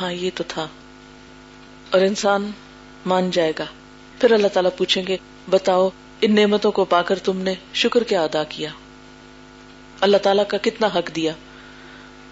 [0.00, 0.68] ہاں یہ تو تھا۔
[1.90, 2.50] اور انسان
[3.06, 3.64] مان جائے گا۔
[4.20, 5.16] پھر اللہ تعالیٰ پوچھیں گے،
[5.50, 5.88] بتاؤ،
[6.20, 8.70] ان نعمتوں کو پا کر تم نے شکر کیا ادا کیا؟
[10.00, 11.32] اللہ تعالیٰ کا کتنا حق دیا؟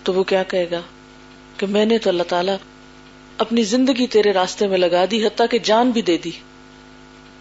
[0.03, 0.81] تو وہ کیا کہے گا؟
[1.57, 2.57] کہ میں نے تو اللہ تعالیٰ
[3.38, 6.31] اپنی زندگی تیرے راستے میں لگا دی، حتیٰ کہ جان بھی دے دی۔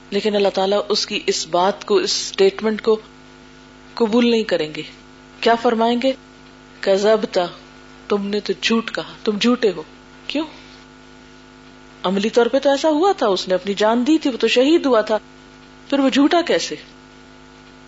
[0.10, 3.00] لیکن اللہ تعالیٰ اس کی اس بات کو، اس اسٹیٹمنٹ کو
[3.94, 4.82] قبول نہیں کریں گے۔
[5.42, 6.12] کیا فرمائیں گے؟
[6.80, 7.46] کزبتا
[8.14, 9.84] تم نے تو جھوٹ کہا، تم جھوٹے ہو۔
[10.28, 10.46] کیوں؟
[12.04, 14.48] عملی طور پہ تو ایسا ہوا تھا، اس نے اپنی جان دی تھی، وہ تو
[14.48, 15.18] شہید ہوا تھا۔
[15.90, 16.76] پھر وہ جھوٹا کیسے؟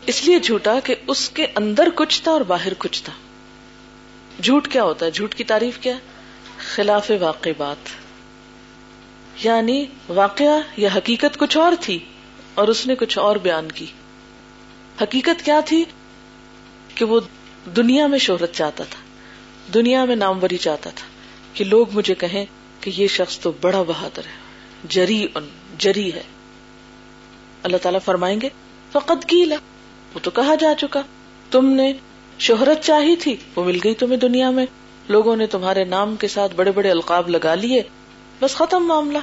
[0.05, 3.13] اس لیے جھوٹا کہ اس کے اندر کچھ تھا اور باہر کچھ تھا۔
[4.43, 5.97] جھوٹ کیا ہوتا ہے؟ جھوٹ کی تعریف کیا؟
[6.57, 7.89] خلاف واقع بات
[9.45, 11.99] یعنی واقعہ یا حقیقت کچھ اور تھی
[12.53, 13.85] اور اس نے کچھ اور بیان کی۔
[15.01, 15.85] حقیقت کیا تھی؟
[16.95, 17.19] کہ وہ
[17.75, 19.04] دنیا میں شہرت چاہتا تھا۔
[19.73, 21.07] دنیا میں ناموری چاہتا تھا
[21.53, 22.45] کہ لوگ مجھے کہیں
[22.81, 24.31] کہ یہ شخص تو بڑا بہادر ہے،
[24.89, 25.47] جری ان،
[25.77, 26.23] جری ہے۔
[27.63, 28.49] اللہ تعالیٰ فرمائیں گے
[28.91, 29.45] فقط کی
[30.13, 31.01] وہ تو کہا جا چکا۔
[31.51, 31.93] تم نے
[32.39, 34.65] شہرت چاہی تھی، وہ مل گئی تمہیں دنیا میں۔
[35.09, 37.83] لوگوں نے تمہارے نام کے ساتھ بڑے بڑے القاب لگا لیے۔
[38.41, 39.17] بس ختم معاملہ۔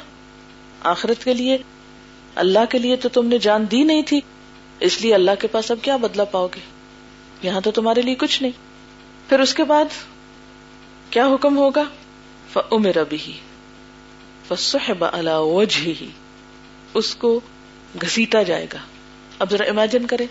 [0.80, 1.58] آخرت کے لیے،
[2.34, 4.20] اللہ کے لیے تو تم نے جان دی نہیں تھی۔
[4.80, 6.60] اس لیے اللہ کے پاس اب کیا بدلا پاؤ گے؟
[7.42, 8.52] یہاں تو تمہارے لیے کچھ نہیں۔
[9.28, 9.84] پھر اس کے بعد
[11.12, 11.82] کیا حکم ہوگا؟
[12.52, 13.32] فمر بھی
[14.48, 15.66] فصحب على
[16.94, 17.40] اس کو
[18.02, 18.78] گھسیٹا جائے گا۔
[19.38, 20.26] اب ذرا امیجن کرے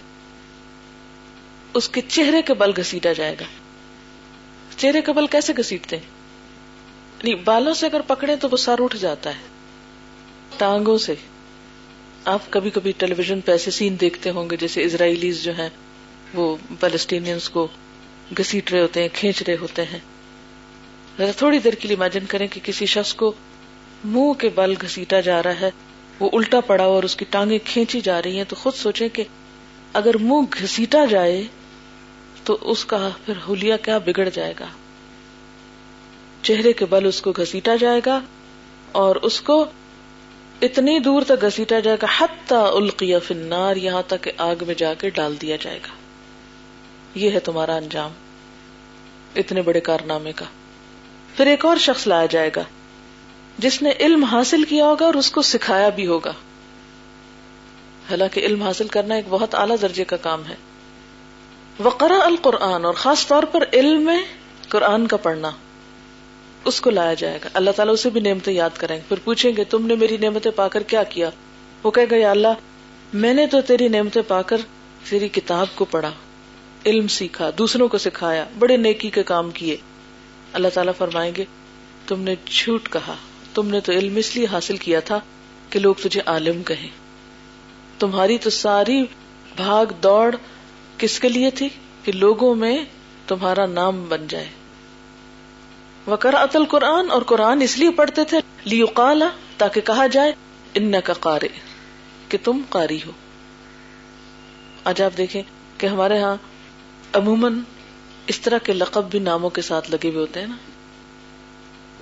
[1.74, 3.44] اس کے چہرے کے بل گھسیٹا جائے گا۔
[4.78, 6.04] چہرے کے بل کیسے گھسیٹتے ہیں؟
[7.24, 9.44] یعنی بالوں سے اگر پکڑے تو وہ سر اٹھ جاتا ہے۔
[10.58, 11.16] ٹانگوں سے۔
[12.26, 15.70] آپ کبھی کبھی ٹیلی ویژن پہ ایسے سین دیکھتے ہوں گے جیسے اسرائیلیز جو ہیں،
[16.34, 17.68] وہ پیلسٹینئنس کو
[18.40, 20.00] گسیٹ رہے ہوتے ہیں، کھینچ رہے ہوتے ہیں۔
[21.22, 23.34] ذرا تھوڑی دیر کے لیے امیجن کریں کہ کسی شخص کو
[24.04, 25.70] منہ کے بل گھسیٹا جا رہا ہے،
[26.20, 29.24] وہ الٹا پڑا اور اس کی ٹانگیں کھینچی جا رہی ہیں، تو خود سوچیں کہ
[29.94, 31.44] اگر منہ گھسیٹا جائے
[32.44, 34.66] تو اس کا پھر ہولیا کیا بگڑ جائے گا؟
[36.42, 38.20] چہرے کے بل اس کو گھسیٹا جائے گا
[38.92, 39.66] اور اس کو
[40.62, 44.76] اتنی دور تک گسیٹا جائے گا حتی القیہ فی النار، یہاں تک کہ آگ میں
[44.76, 45.94] جا کے ڈال دیا جائے گا۔
[47.16, 48.12] یہ ہے تمہارا انجام،
[49.36, 50.46] اتنے بڑے کارنامے کا۔
[51.36, 52.64] پھر ایک اور شخص لایا جائے گا،
[53.58, 56.34] جس نے علم حاصل کیا ہوگا اور اس کو سکھایا بھی ہوگا۔
[58.10, 60.56] حالانکہ علم حاصل کرنا ایک بہت اعلیٰ درجے کا کام ہے۔
[61.80, 64.22] وقرا القرآن، اور خاص طور پر علم میں
[64.70, 65.52] قرآن کا پڑھنا،
[66.66, 69.52] اس کو لایا جائے گا۔ اللہ تعالیٰ اسے بھی نعمتیں یاد کریں گے۔ پھر پوچھیں
[69.58, 71.30] گے، تم نے میری نعمتیں پا کر کیا کیا؟
[71.84, 72.60] وہ کہے گا، یا اللہ،
[73.14, 74.58] میں نے تو تیری نعمتیں پا کر
[75.10, 76.12] تیری کتاب کو پڑھا،
[76.86, 79.78] علم سیکھا، دوسروں کو سکھایا، بڑے نیکی کے کام کیے۔
[80.54, 81.46] اللہ تعالیٰ فرمائیں گے،
[82.08, 83.16] تم نے جھوٹ کہا،
[83.54, 85.20] تم نے تو علم اس لیے حاصل کیا تھا
[85.70, 86.90] کہ لوگ تجھے عالم کہیں۔
[88.00, 89.04] تمہاری تو ساری
[89.56, 90.36] بھاگ دوڑ
[90.98, 91.70] کس کے لیے تھی؟
[92.04, 92.86] کہ لوگوں میں
[93.28, 94.48] تمہارا نام بن جائے۔
[96.08, 100.32] وکر اتل قرآن اور قرآن اس لیے پڑھتے تھے لیو کالا تاکہ کہا جائے
[100.74, 101.48] ان کا قارے
[102.30, 103.12] کہ تم قاری ہو۔
[104.84, 105.42] آج آپ دیکھیں
[105.78, 106.36] کہ ہمارے ہاں
[107.14, 107.60] عموماً
[108.28, 110.56] اس طرح کے لقب بھی ناموں کے ساتھ لگے ہوئے ہوتے ہیں نا۔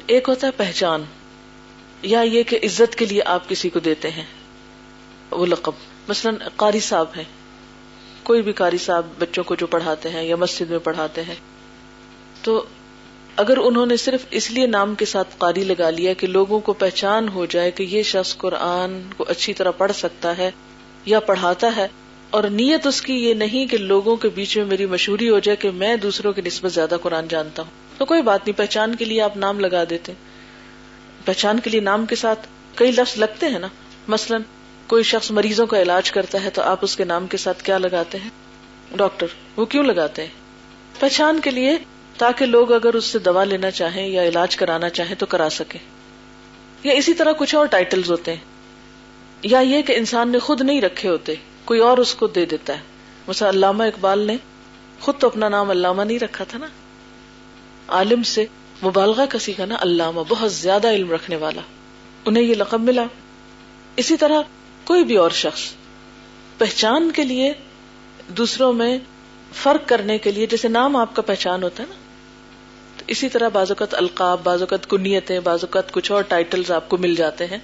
[0.07, 1.03] ایک ہوتا ہے پہچان،
[2.01, 4.25] یا یہ کہ عزت کے لیے آپ کسی کو دیتے ہیں،
[5.31, 5.71] وہ لقب۔
[6.07, 7.23] مثلاً قاری صاحب ہے
[8.23, 11.35] کوئی بھی قاری صاحب بچوں کو جو پڑھاتے ہیں یا مسجد میں پڑھاتے ہیں۔
[12.41, 12.65] تو
[13.35, 16.73] اگر انہوں نے صرف اس لیے نام کے ساتھ قاری لگا لیا کہ لوگوں کو
[16.73, 20.51] پہچان ہو جائے کہ یہ شخص قرآن کو اچھی طرح پڑھ سکتا ہے
[21.05, 21.87] یا پڑھاتا ہے
[22.29, 25.55] اور نیت اس کی یہ نہیں کہ لوگوں کے بیچ میں میری مشہوری ہو جائے
[25.55, 29.05] کہ میں دوسروں کی نسبت زیادہ قرآن جانتا ہوں۔ تو کوئی بات نہیں، پہچان کے
[29.05, 30.13] لیے آپ نام لگا دیتے
[31.25, 33.67] پہچان کے لیے نام کے ساتھ کئی لفظ لگتے ہیں نا۔
[34.07, 34.37] مثلا
[34.87, 37.77] کوئی شخص مریضوں کا علاج کرتا ہے تو آپ اس کے نام کے ساتھ کیا
[37.77, 38.29] لگاتے ہیں؟
[38.97, 40.29] ڈاکٹر، وہ کیوں لگاتے ہیں؟
[40.99, 41.77] پہچان کے لیے
[42.17, 45.79] تاکہ لوگ اگر اس سے دوا لینا چاہیں یا علاج کرانا چاہیں تو کرا سکیں۔
[46.83, 48.43] یا اسی طرح کچھ اور ٹائٹلز ہوتے ہیں۔
[49.43, 51.33] یا یہ کہ انسان نے خود نہیں رکھے ہوتے۔
[51.69, 52.81] کوئی اور اس کو دے دیتا ہے۔
[53.27, 54.37] مثلا علامہ اقبال نے
[54.99, 56.67] خود تو اپنا نام علامہ نہیں رکھا تھا نا۔
[57.87, 58.45] عالم سے
[58.83, 61.61] مبالغہ کا نا علامہ، بہت زیادہ علم رکھنے والا۔
[62.25, 63.03] انہیں یہ لقب ملا۔
[63.95, 64.41] اسی طرح
[64.83, 65.61] کوئی بھی اور شخص
[66.57, 67.53] پہچان کے لیے
[68.27, 68.99] دوسروں میں
[69.53, 71.95] فرق کرنے کے لیے جیسے نام آپ کا پہچان ہوتا ہے نا۔
[72.97, 76.89] تو اسی طرح بعض اوقات القاب، بعض اوقات کنیتیں، بعض اوقات کچھ اور ٹائٹلز آپ
[76.89, 77.59] کو مل جاتے ہیں۔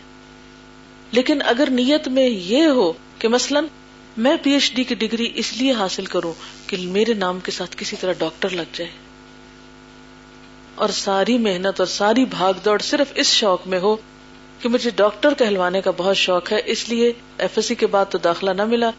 [1.11, 3.59] لیکن اگر نیت میں یہ ہو کہ مثلا
[4.17, 6.33] میں پی ایچ ڈی کی ڈگری اس لیے حاصل کروں
[6.67, 8.91] کہ میرے نام کے ساتھ کسی طرح ڈاکٹر لگ جائے۔
[10.75, 13.95] اور ساری محنت اور ساری بھاگ دوڑ صرف اس شوق میں ہو
[14.61, 18.05] کہ مجھے ڈاکٹر کہلوانے کا بہت شوق ہے۔ اس لیے ایف ایس سی کے بعد
[18.09, 18.91] تو داخلہ نہ ملا۔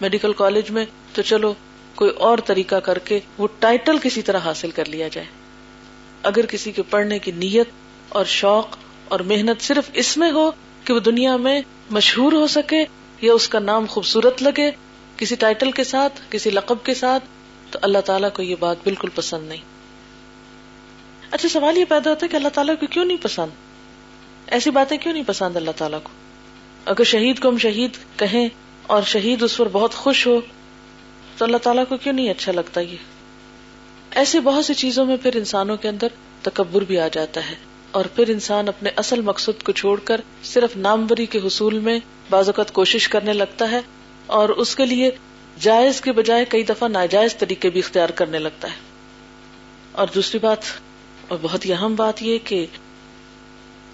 [0.00, 1.54] میڈیکل کالج میں تو چلو،
[1.94, 5.26] کوئی اور طریقہ کر کے وہ ٹائٹل کسی طرح حاصل کر لیا جائے۔
[6.22, 7.68] اگر کسی کے پڑھنے کی نیت
[8.08, 8.76] اور شوق
[9.08, 10.50] اور محنت صرف اس میں ہو
[10.84, 12.84] کہ وہ دنیا میں مشہور ہو سکے
[13.20, 14.70] یا اس کا نام خوبصورت لگے،
[15.16, 17.24] کسی ٹائٹل کے ساتھ، کسی لقب کے ساتھ،
[17.70, 19.62] تو اللہ تعالیٰ کو یہ بات بالکل پسند نہیں۔
[21.30, 23.50] اچھا سوال یہ پیدا ہوتا ہے کہ اللہ تعالیٰ کو کیوں نہیں پسند؟
[24.46, 26.10] ایسی باتیں کیوں نہیں پسند اللہ تعالیٰ کو؟
[26.84, 28.48] اگر شہید کو ہم شہید کہیں
[28.82, 30.40] اور شہید اس پر بہت خوش ہو،
[31.38, 32.96] تو اللہ تعالیٰ کو کیوں نہیں اچھا لگتا یہ؟
[34.10, 36.06] ایسے بہت سی چیزوں میں پھر انسانوں کے اندر
[36.42, 37.54] تکبر بھی آ جاتا ہے
[37.90, 41.98] اور پھر انسان اپنے اصل مقصد کو چھوڑ کر صرف ناموری کے حصول میں
[42.30, 43.80] بعض اوقات کوشش کرنے لگتا ہے
[44.26, 45.10] اور اس کے لیے
[45.60, 48.76] جائز کے بجائے کئی دفعہ ناجائز طریقے بھی اختیار کرنے لگتا ہے۔
[49.92, 50.58] اور دوسری بات،
[51.28, 52.66] اور بہت ہی اہم بات یہ کہ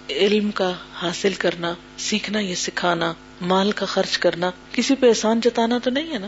[0.09, 5.77] علم کا حاصل کرنا، سیکھنا یا سکھانا، مال کا خرچ کرنا، کسی پہ احسان جتانا
[5.77, 6.27] تو نہیں ہے نا؟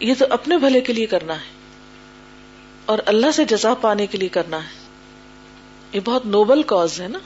[0.00, 1.50] یہ تو اپنے بھلے کے لیے کرنا ہے
[2.84, 4.86] اور اللہ سے جزا پانے کے لیے کرنا ہے۔
[5.92, 7.18] یہ بہت نوبل کاز ہے نا؟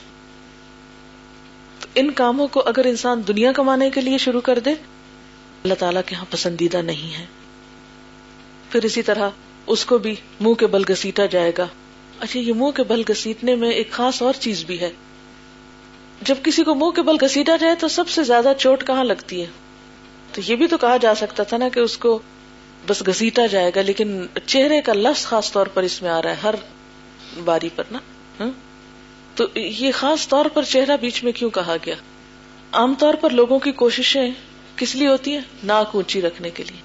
[1.95, 4.71] ان کاموں کو اگر انسان دنیا کمانے کے لیے شروع کر دے،
[5.63, 7.27] اللہ تعالیٰ کے یہاں پسندیدہ نہیں ہے۔
[8.71, 9.29] پھر اسی طرح
[9.67, 11.67] اس کو بھی منہ کے بل گسیٹا جائے گا۔
[12.21, 14.91] اچھا یہ منہ کے بل گسیٹنے میں ایک خاص اور چیز بھی ہے۔
[16.23, 19.41] جب کسی کو منہ کے بل گسیٹا جائے تو سب سے زیادہ چوٹ کہاں لگتی
[19.41, 19.47] ہے؟
[20.33, 22.19] تو یہ بھی تو کہا جا سکتا تھا نا کہ اس کو
[22.87, 26.31] بس گسیٹا جائے گا، لیکن چہرے کا لفظ خاص طور پر اس میں آ رہا
[26.31, 26.55] ہے، ہر
[27.45, 27.99] باری پر نا۔
[28.41, 28.51] ہاں؟
[29.35, 31.95] تو یہ خاص طور پر چہرہ بیچ میں کیوں کہا گیا؟
[32.73, 34.31] عام طور پر لوگوں کی کوششیں
[34.77, 36.81] کس لیے ہوتی ہیں؟ ناک اونچی رکھنے کے لیے۔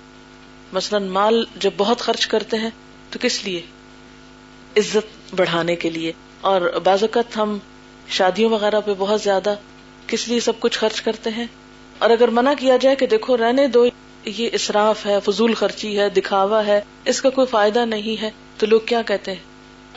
[0.73, 2.69] مثلا مال جب بہت خرچ کرتے ہیں
[3.10, 3.62] تو کس لیے؟
[4.77, 7.58] عزت بڑھانے کے لیے۔ اور بعض اوقات ہم
[8.08, 9.55] شادیوں وغیرہ پہ بہت زیادہ
[10.08, 11.45] کس لیے سب کچھ خرچ کرتے ہیں؟
[11.97, 13.86] اور اگر منع کیا جائے کہ دیکھو رہنے دو،
[14.25, 18.65] یہ اسراف ہے، فضول خرچی ہے، دکھاوا ہے، اس کا کوئی فائدہ نہیں ہے، تو
[18.65, 19.39] لوگ کیا کہتے ہیں؟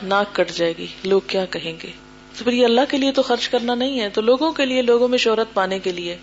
[0.03, 1.91] ناک کٹ جائے گی، لوگ کیا کہیں گے؟
[2.39, 4.81] تو پھر یہ اللہ کے لیے تو خرچ کرنا نہیں ہے، تو لوگوں کے لیے،
[4.81, 6.17] لوگوں میں شہرت پانے کے لیے۔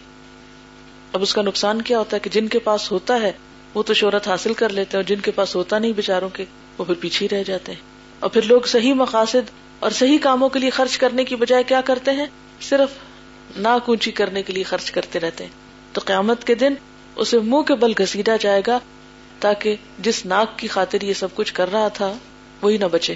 [1.13, 3.33] اب اس کا نقصان کیا ہوتا ہے کہ جن کے پاس ہوتا ہے،
[3.75, 6.45] وہ تو شہرت حاصل کر لیتے ہیں اور جن کے پاس ہوتا نہیں بےچاروں کے،
[6.79, 7.81] وہ پھر پیچھے ہی رہ جاتے ہیں۔
[8.21, 11.81] اور پھر لوگ صحیح مقاصد اور صحیح کاموں کے لیے خرچ کرنے کی بجائے کیا
[11.81, 12.27] کرتے ہیں؟
[12.61, 12.91] صرف
[13.57, 15.53] ناک اونچی کرنے کے لیے خرچ کرتے رہتے ہیں۔
[15.93, 16.75] تو قیامت کے دن
[17.17, 18.79] اسے منہ کے بل گھسیٹا جائے گا
[19.41, 22.13] تاکہ جس ناک کی خاطر یہ سب کچھ کر رہا تھا،
[22.63, 23.15] وہی نہ بچے۔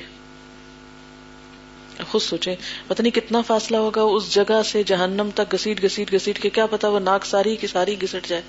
[2.11, 2.55] خود سوچے،
[2.87, 6.66] پتہ نہیں کتنا فاصلہ ہوگا اس جگہ سے جہنم تک گسیٹ گسیٹ گسیٹ کے، کیا
[6.66, 8.42] پتا وہ ناک ساری کی ساری گسٹ جائے۔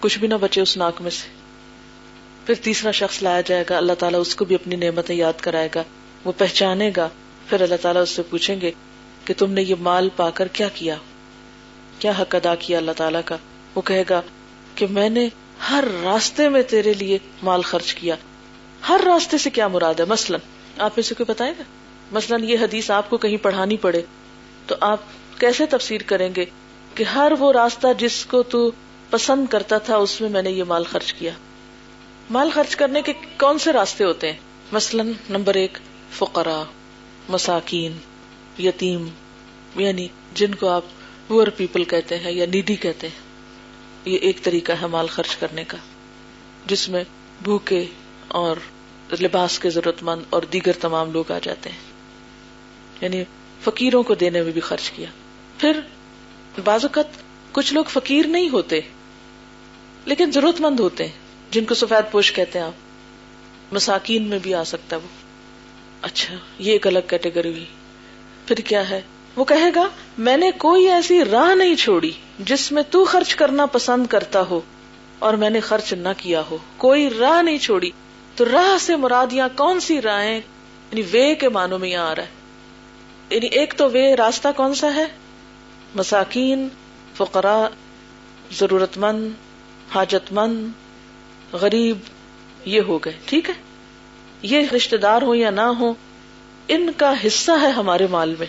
[0.00, 1.28] کچھ بھی نہ بچے اس ناک میں سے۔
[2.46, 5.68] پھر تیسرا شخص لایا جائے گا، اللہ تعالیٰ اس کو بھی اپنی نعمتیں یاد کرائے
[5.74, 5.82] گا،
[6.24, 7.08] وہ پہچانے گا۔
[7.48, 8.70] پھر اللہ تعالیٰ اس سے پوچھیں گے
[9.24, 10.96] کہ تم نے یہ مال پا کر کیا کیا؟
[11.98, 13.36] کیا حق ادا کیا اللہ تعالیٰ کا؟
[13.74, 14.22] وہ کہے گا
[14.74, 15.28] کہ میں نے
[15.70, 18.14] ہر راستے میں تیرے لیے مال خرچ کیا۔
[18.88, 20.40] ہر راستے سے کیا مراد ہے؟ مثلاً،
[20.78, 21.62] آپ اسے کوئی بتائے گا؟
[22.12, 24.02] مثلاً یہ حدیث آپ کو کہیں پڑھانی پڑے،
[24.66, 24.98] تو آپ
[25.38, 26.44] کیسے تفسیر کریں گے
[26.94, 28.70] کہ ہر وہ راستہ جس کو تو
[29.10, 31.30] پسند کرتا تھا، اس میں میں نے یہ مال خرچ کیا؟
[32.30, 34.38] مال خرچ کرنے کے کون سے راستے ہوتے ہیں؟
[34.72, 35.78] مثلاً نمبر ایک
[36.10, 36.62] فقرا
[37.28, 37.92] مساکین،
[38.58, 39.08] یتیم
[39.76, 40.82] یعنی جن کو آپ
[41.26, 43.26] پور پیپل کہتے ہیں یا نیڈی کہتے ہیں۔
[44.04, 45.78] یہ ایک طریقہ ہے مال خرچ کرنے کا،
[46.66, 47.04] جس میں
[47.42, 47.84] بھوکے
[48.28, 48.56] اور
[49.20, 51.95] لباس کے ضرورت مند اور دیگر تمام لوگ آ جاتے ہیں۔
[53.00, 53.24] یعنی
[53.64, 55.06] فقیروں کو دینے میں بھی خرچ کیا۔
[55.58, 55.80] پھر
[56.64, 57.04] بعض اوقات
[57.52, 58.80] کچھ لوگ فقیر نہیں ہوتے،
[60.04, 61.12] لیکن ضرورت مند ہوتے ہیں،
[61.50, 62.72] جن کو سفید پوش کہتے ہیں آپ۔
[63.74, 65.08] مساکین میں بھی آ سکتا ہے وہ۔
[66.02, 67.64] اچھا یہ ایک الگ کیٹیگری۔ ہوئی
[68.46, 69.00] پھر کیا ہے؟
[69.36, 73.66] وہ کہے گا، میں نے کوئی ایسی راہ نہیں چھوڑی جس میں تو خرچ کرنا
[73.66, 74.60] پسند کرتا ہو
[75.18, 77.90] اور میں نے خرچ نہ کیا ہو۔ کوئی راہ نہیں چھوڑی۔
[78.36, 80.36] تو راہ سے مراد یہاں کون سی راہیں؟
[80.92, 82.28] یعنی وے کے معنوں میں یہاں آ رہا ہے۔
[83.30, 85.04] یعنی ایک تو وے راستہ کون سا ہے؟
[85.94, 86.68] مساکین،
[87.16, 87.66] فقراء
[88.52, 89.30] ضرورت مند
[89.94, 90.68] حاجت مند
[91.52, 91.98] غریب،
[92.64, 93.54] یہ ہو گئے، ٹھیک ہے؟
[94.42, 95.94] یہ رشتے دار ہو یا نہ ہو
[96.68, 98.46] ان کا حصہ ہے ہمارے مال میں۔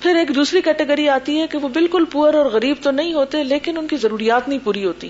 [0.00, 3.44] پھر ایک دوسری کیٹیگری آتی ہے کہ وہ بالکل پور اور غریب تو نہیں ہوتے،
[3.44, 5.08] لیکن ان کی ضروریات نہیں پوری ہوتی۔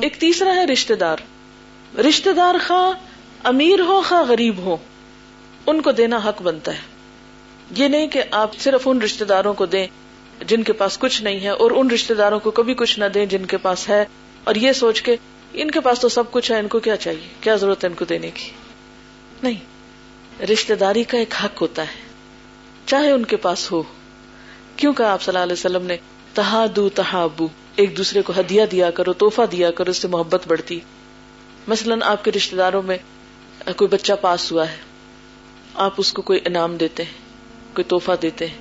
[0.00, 1.16] ایک تیسرا ہے رشتے دار۔
[1.98, 2.98] رشتے دار خواہ
[3.46, 4.76] امیر ہو، خواہ غریب ہو،
[5.66, 6.91] ان کو دینا حق بنتا ہے۔
[7.76, 9.86] یہ نہیں کہ آپ صرف ان رشتے داروں کو دیں
[10.40, 13.26] جن کے پاس کچھ نہیں ہے اور ان رشتے داروں کو کبھی کچھ نہ دیں
[13.26, 14.04] جن کے پاس ہے
[14.44, 15.16] اور یہ سوچ کے
[15.52, 17.94] ان کے پاس تو سب کچھ ہے، ان کو کیا چاہیے؟ کیا ضرورت ہے ان
[17.94, 18.50] کو دینے کی؟
[19.42, 22.00] نہیں رشتے داری کا ایک حق ہوتا ہے،
[22.86, 23.82] چاہے ان کے پاس ہو۔
[24.76, 25.96] کیوں کہ آپ صلی اللہ علیہ وسلم نے؟
[26.34, 30.80] تہادو تہابو، ایک دوسرے کو ہدیہ دیا کرو توحفہ دیا کرو، اس سے محبت بڑھتی۔
[31.68, 32.98] مثلاً آپ کے رشتے داروں میں
[33.76, 34.76] کوئی بچہ پاس ہوا ہے،
[35.74, 37.31] آپ اس کو کوئی انعام دیتے ہیں۔
[37.74, 38.58] کوئی توحفہ دیتے ہیں۔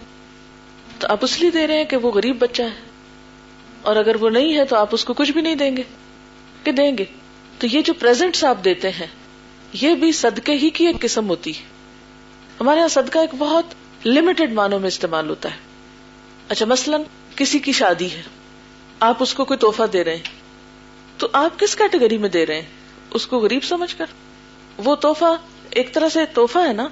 [1.00, 2.82] تو آپ اس لیے دے رہے ہیں کہ وہ غریب بچہ ہے۔
[3.82, 5.84] اور اگر وہ نہیں ہے تو آپ اس کو کچھ بھی نہیں دیں گے۔
[6.64, 7.06] کہ دیں گے۔
[7.60, 9.08] تو یہ جو پرزینٹس آپ دیتے ہیں،
[9.74, 11.64] یہ بھی صدقے ہی کی ایک قسم ہوتی ہے۔
[12.60, 13.66] ہمارے یہاں صدقہ ایک بہت
[14.06, 15.58] لمیٹڈ معنوں میں استعمال ہوتا ہے۔
[16.50, 17.02] اچھا مثلاً
[17.36, 18.22] کسی کی شادی ہے۔
[19.00, 20.42] آپ اس کو کوئی توحفہ دے رہے ہیں۔
[21.18, 22.70] تو آپ کس کیٹیگری میں دے رہے ہیں؟
[23.12, 24.06] اس کو غریب سمجھ کر۔
[24.78, 25.36] وہ توحفہ
[25.70, 26.88] ایک طرح سے توحفہ ہے نا۔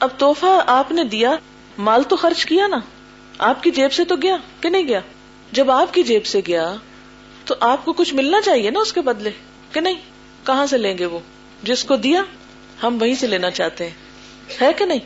[0.00, 1.36] اب توحفہ آپ نے دیا،
[1.78, 2.76] مال تو خرچ کیا نا۔
[3.38, 5.00] آپ کی جیب سے تو گیا کہ نہیں گیا؟
[5.52, 6.74] جب آپ کی جیب سے گیا،
[7.44, 9.30] تو آپ کو کچھ ملنا چاہیے نا اس کے بدلے،
[9.72, 9.94] کہ نہیں؟
[10.46, 11.18] کہاں سے لیں گے وہ؟
[11.62, 12.22] جس کو دیا،
[12.82, 13.94] ہم وہیں سے لینا چاہتے ہیں۔
[14.62, 14.98] ہے کہ نہیں؟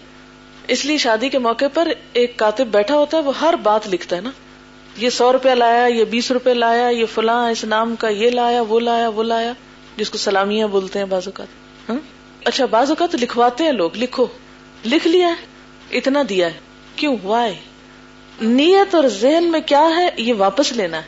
[0.69, 4.17] اس لیے شادی کے موقع پر ایک کاتب بیٹھا ہوتا ہے، وہ ہر بات لکھتا
[4.17, 4.31] ہے نا۔
[4.97, 8.63] یہ سو روپیہ لایا، یہ بیس روپے لایا، یہ فلاں اس نام کا، یہ لایا،
[8.63, 9.53] وہ لایا وہ لایا۔
[9.97, 11.47] جس کو سلامیاں بولتے ہیں بعض اوقات۔
[11.91, 11.99] ہاں؟
[12.45, 14.27] اچھا بعض اوقات لکھواتے ہیں لوگ، لکھو۔
[14.85, 15.35] لکھ لیا ہے،
[15.97, 16.59] اتنا دیا ہے۔
[16.97, 17.55] کیوں؟ وائے
[18.41, 21.07] نیت اور ذہن میں کیا ہے؟ یہ واپس لینا ہے۔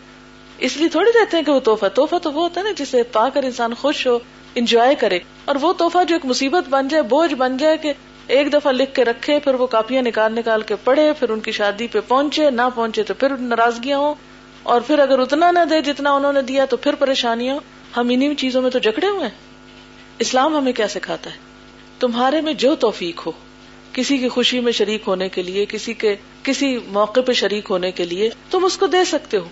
[0.59, 3.03] اس لیے تھوڑی دیتے ہیں کہ وہ توحفہ توحفہ تو وہ ہوتا ہے نا جسے
[3.03, 4.19] پا کر انسان خوش ہو
[4.55, 7.93] انجوائے کرے۔ اور وہ توحفہ جو ایک مصیبت بن جائے، بوجھ بن جائے کہ
[8.27, 11.53] ایک دفعہ لکھ کے رکھے، پھر وہ کاپیاں نکال نکال کے پڑھے، پھر ان کی
[11.53, 14.15] شادی پہ پہنچے، نہ پہنچے تو پھر ناراضگیاں ہوں۔
[14.63, 17.57] اور پھر اگر اتنا نہ دے جتنا انہوں نے دیا تو پھر پریشانیاں۔
[17.97, 19.35] ہم انہیں چیزوں میں تو جکڑے ہوئے ہیں۔
[20.19, 21.37] اسلام ہمیں کیا سکھاتا ہے؟
[22.01, 23.33] تمہارے میں جو توفیق ہو۔
[23.93, 27.91] کسی کی خوشی میں شریک ہونے کے لیے، کسی کے، کسی موقع پہ شریک ہونے
[27.91, 29.49] کے لیے تم اس کو دے سکتے ہو۔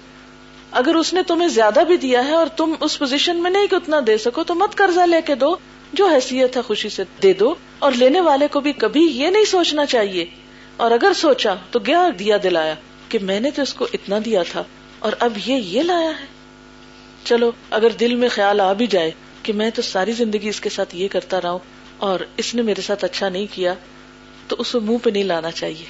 [0.71, 3.75] اگر اس نے تمہیں زیادہ بھی دیا ہے اور تم اس پوزیشن میں نہیں کہ
[3.75, 5.57] اتنا دے سکو، تو مت قرضہ لے کے دو۔
[5.93, 9.45] جو حیثیت ہے خوشی سے دے دو۔ اور لینے والے کو بھی کبھی یہ نہیں
[9.45, 10.25] سوچنا چاہیے۔
[10.77, 12.75] اور اگر سوچا تو گیا دیا دلایا
[13.09, 14.65] کہ میں نے تو اس کو اتنا دیا تھا
[14.99, 16.27] اور اب یہ یہ لایا ہے۔
[17.25, 19.11] چلو، اگر دل میں خیال آ بھی جائے
[19.43, 21.59] کہ میں تو ساری زندگی اس کے ساتھ یہ کرتا رہا ہوں
[21.97, 23.75] اور اس نے میرے ساتھ اچھا نہیں کیا
[24.51, 25.85] تو اس کو منہ پہ نہیں لانا چاہیے۔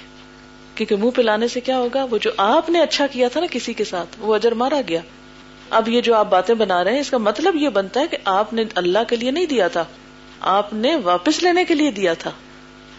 [0.75, 3.46] کیونکہ منہ پہ لانے سے کیا ہوگا؟ وہ جو آپ نے اچھا کیا تھا نا
[3.51, 5.01] کسی کے ساتھ، وہ اجر مارا گیا۔
[5.70, 8.16] اب یہ جو آپ باتیں بنا رہے ہیں، اس کا مطلب یہ بنتا ہے کہ
[8.25, 9.85] آپ نے اللہ کے لیے نہیں دیا تھا۔
[10.40, 12.31] آپ نے واپس لینے کے لیے دیا تھا۔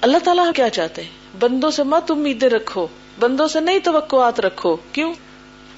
[0.02, 2.88] اللہ تعالیٰ کیا چاہتے ہیں؟ بندوں سے مت امیدیں رکھو۔
[3.19, 5.13] بندوں سے نہیں توقعات رکھو۔ کیوں؟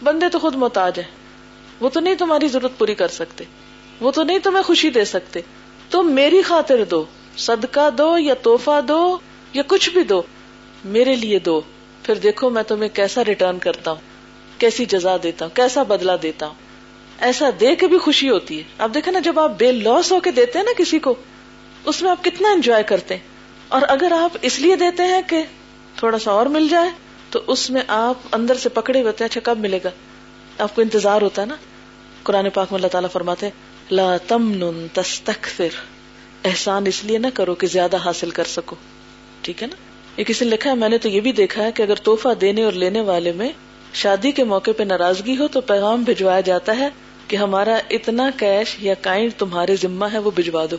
[0.04, 1.12] بندے تو خود محتاج ہیں۔
[1.80, 3.44] وہ تو نہیں تمہاری ضرورت پوری کر سکتے۔
[4.00, 5.42] وہ تو نہیں تمہیں خوشی دے سکتے۔
[5.92, 7.06] تم میری خاطر دو۔
[7.38, 9.18] صدقہ دو یا توحفہ دو۔
[9.54, 10.22] یا کچھ بھی دو،
[10.86, 11.62] میرے لیے دو۔
[12.04, 14.02] پھر دیکھو میں تمہیں کیسا ریٹرن کرتا ہوں،
[14.58, 16.54] کیسی جزا دیتا ہوں، کیسا بدلا دیتا ہوں۔
[17.20, 20.20] ایسا دے کے بھی خوشی ہوتی ہے۔ اب دیکھیں نا، جب آپ بے لوس ہو
[20.20, 21.16] کے دیتے ہیں نا کسی کو،
[21.86, 23.24] اس میں آپ کتنا انجوائے کرتے ہیں۔
[23.68, 25.44] اور اگر آپ اس لیے دیتے ہیں کہ
[25.96, 26.90] تھوڑا سا اور مل جائے،
[27.30, 29.90] تو اس میں آپ اندر سے پکڑے ہوتے ہیں اچھا کب ملے گا؟
[30.58, 31.56] آپ کو انتظار ہوتا ہے نا۔
[32.24, 33.50] قرآن پاک میں اللہ تعالیٰ فرماتے
[33.92, 35.68] لا تمن تستکثر۔
[36.46, 38.76] احسان اس لیے نہ کرو کہ زیادہ حاصل کر سکو۔
[39.44, 39.76] ٹھیک ہے نا؟
[40.18, 42.34] یہ کسی نے لکھا ہے، میں نے تو یہ بھی دیکھا ہے کہ اگر توحفہ
[42.42, 43.50] دینے اور لینے والے میں
[43.94, 46.90] شادی کے موقع پہ ناراضگی ہو تو پیغام بھجوایا جاتا ہے
[47.28, 50.76] کہ ہمارا اتنا کیش یا کائنڈ تمہارے ذمہ ہے، وہ بھجوا دو۔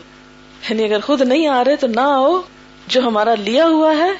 [0.69, 2.41] یعنی اگر خود نہیں آ رہے تو نہ آؤ،
[2.87, 4.11] جو ہمارا لیا ہوا ہے،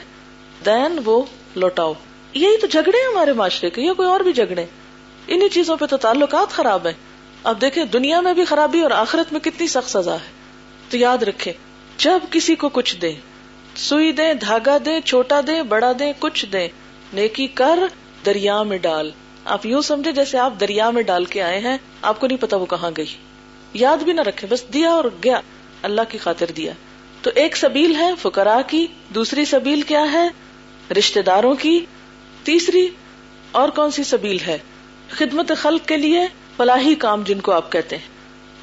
[0.66, 1.24] دین وہ
[1.56, 1.94] لوٹاؤ۔
[2.34, 4.66] یہی تو جھگڑے ہیں ہمارے معاشرے کے، یا کوئی اور بھی جھگڑے۔
[5.28, 6.94] انہیں چیزوں پہ تو تعلقات خراب ہیں۔
[7.44, 10.32] اب دیکھیں، دنیا میں بھی خرابی اور آخرت میں کتنی سخت سزا ہے۔
[10.90, 11.54] تو یاد رکھے
[11.98, 13.14] جب کسی کو کچھ دے
[13.76, 16.68] سوئی دے، دھاگا دے، چھوٹا دے، بڑا دے، کچھ دے۔
[17.14, 17.80] نیکی کر،
[18.26, 19.12] دریا میں ڈال۔
[19.46, 22.58] آپ یوں سمجھے جیسے آپ دریا میں ڈال کے آئے ہیں، آپ کو نہیں پتا
[22.58, 23.06] وہ کہاں گئی۔
[23.74, 25.40] یاد بھی نہ رکھے بس دیا اور گیا،
[25.82, 26.74] اللہ کی خاطر دیا۔
[27.22, 30.30] تو ایک سبیل ہے فکرا کی، دوسری سبیل کیا ہے؟
[30.98, 31.86] رشتے داروں کی۔
[32.44, 32.88] تیسری،
[33.52, 34.58] اور کون سی سبیل ہے؟
[35.10, 36.20] خدمت خلق کے لیے
[36.58, 38.08] فلاحی کام جن کو آپ کہتے ہیں۔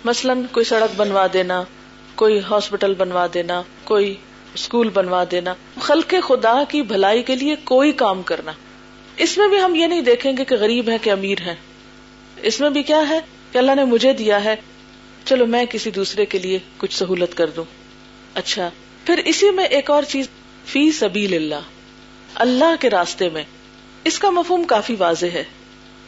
[0.05, 1.63] مثلاً کوئی سڑک بنوا دینا،
[2.15, 4.17] کوئی ہاسپٹل بنوا دینا، کوئی
[4.55, 8.53] اسکول بنوا دینا، خلق خدا کی بھلائی کے لیے کوئی کام کرنا۔
[9.17, 11.55] اس میں بھی ہم یہ نہیں دیکھیں گے کہ غریب ہے کہ امیر ہے
[12.43, 13.21] اس میں بھی کیا ہے
[13.53, 14.57] کہ اللہ نے مجھے دیا ہے،
[15.25, 17.65] چلو میں کسی دوسرے کے لیے کچھ سہولت کر دوں۔
[18.35, 18.71] اچھا
[19.07, 20.29] پھر اسی میں ایک اور چیز،
[20.65, 21.61] فی سبیل اللہ
[22.35, 23.43] اللہ کے راستے میں۔
[24.05, 25.45] اس کا مفہوم کافی واضح ہے۔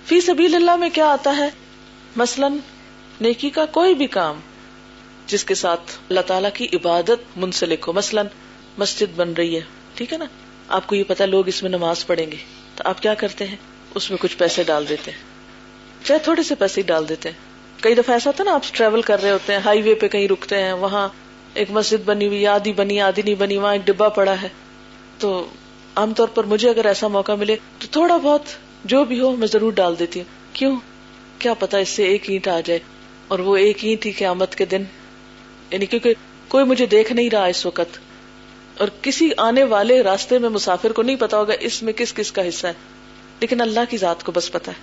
[0.06, 1.48] فی سبیل اللہ میں کیا آتا ہے؟
[2.16, 2.56] مثلاً،
[3.20, 4.40] نیکی کا کوئی بھی کام۔
[5.26, 8.26] جس کے ساتھ اللہ تعالیٰ کی عبادت منسلک ہو۔ مثلاً
[8.78, 9.60] مسجد بن رہی ہے،
[9.94, 10.24] ٹھیک ہے نا؟
[10.68, 12.36] آپ کو یہ پتا لوگ اس میں نماز پڑھیں گے۔
[12.76, 13.56] تو آپ کیا کرتے ہیں؟
[13.94, 15.18] اس میں کچھ پیسے ڈال دیتے ہیں۔
[16.04, 17.36] چاہے تھوڑے سے پیسے ڈال دیتے ہیں۔
[17.82, 20.08] کئی دفعہ ایسا ہوتا ہے نا، آپ ٹریول کر رہے ہوتے ہیں، ہائی وے پہ
[20.08, 21.08] کہیں رکتے ہیں، وہاں
[21.54, 24.48] ایک مسجد بنی ہوئی آدھی بنی آدھی نہیں بنی، وہاں ایک ڈبا پڑا ہے۔
[25.18, 25.48] تو
[25.96, 28.42] عام طور پر مجھے اگر ایسا موقع ملے تو تھوڑا بہت
[28.84, 30.76] جو بھی ہو میں ضرور ڈال دیتی ہوں۔ کیوں؟
[31.38, 32.80] کیا پتا اس سے ایک اینٹ آ جائے
[33.28, 34.84] اور وہ ایک اینٹ ہی قیامت کے دن
[35.70, 36.14] یعنی کیونکہ
[36.48, 37.98] کوئی مجھے دیکھ نہیں رہا اس وقت
[38.78, 42.32] اور کسی آنے والے راستے میں مسافر کو نہیں پتا ہوگا اس میں کس کس
[42.32, 42.72] کا حصہ ہے،
[43.40, 44.76] لیکن اللہ کی ذات کو بس پتا ہے۔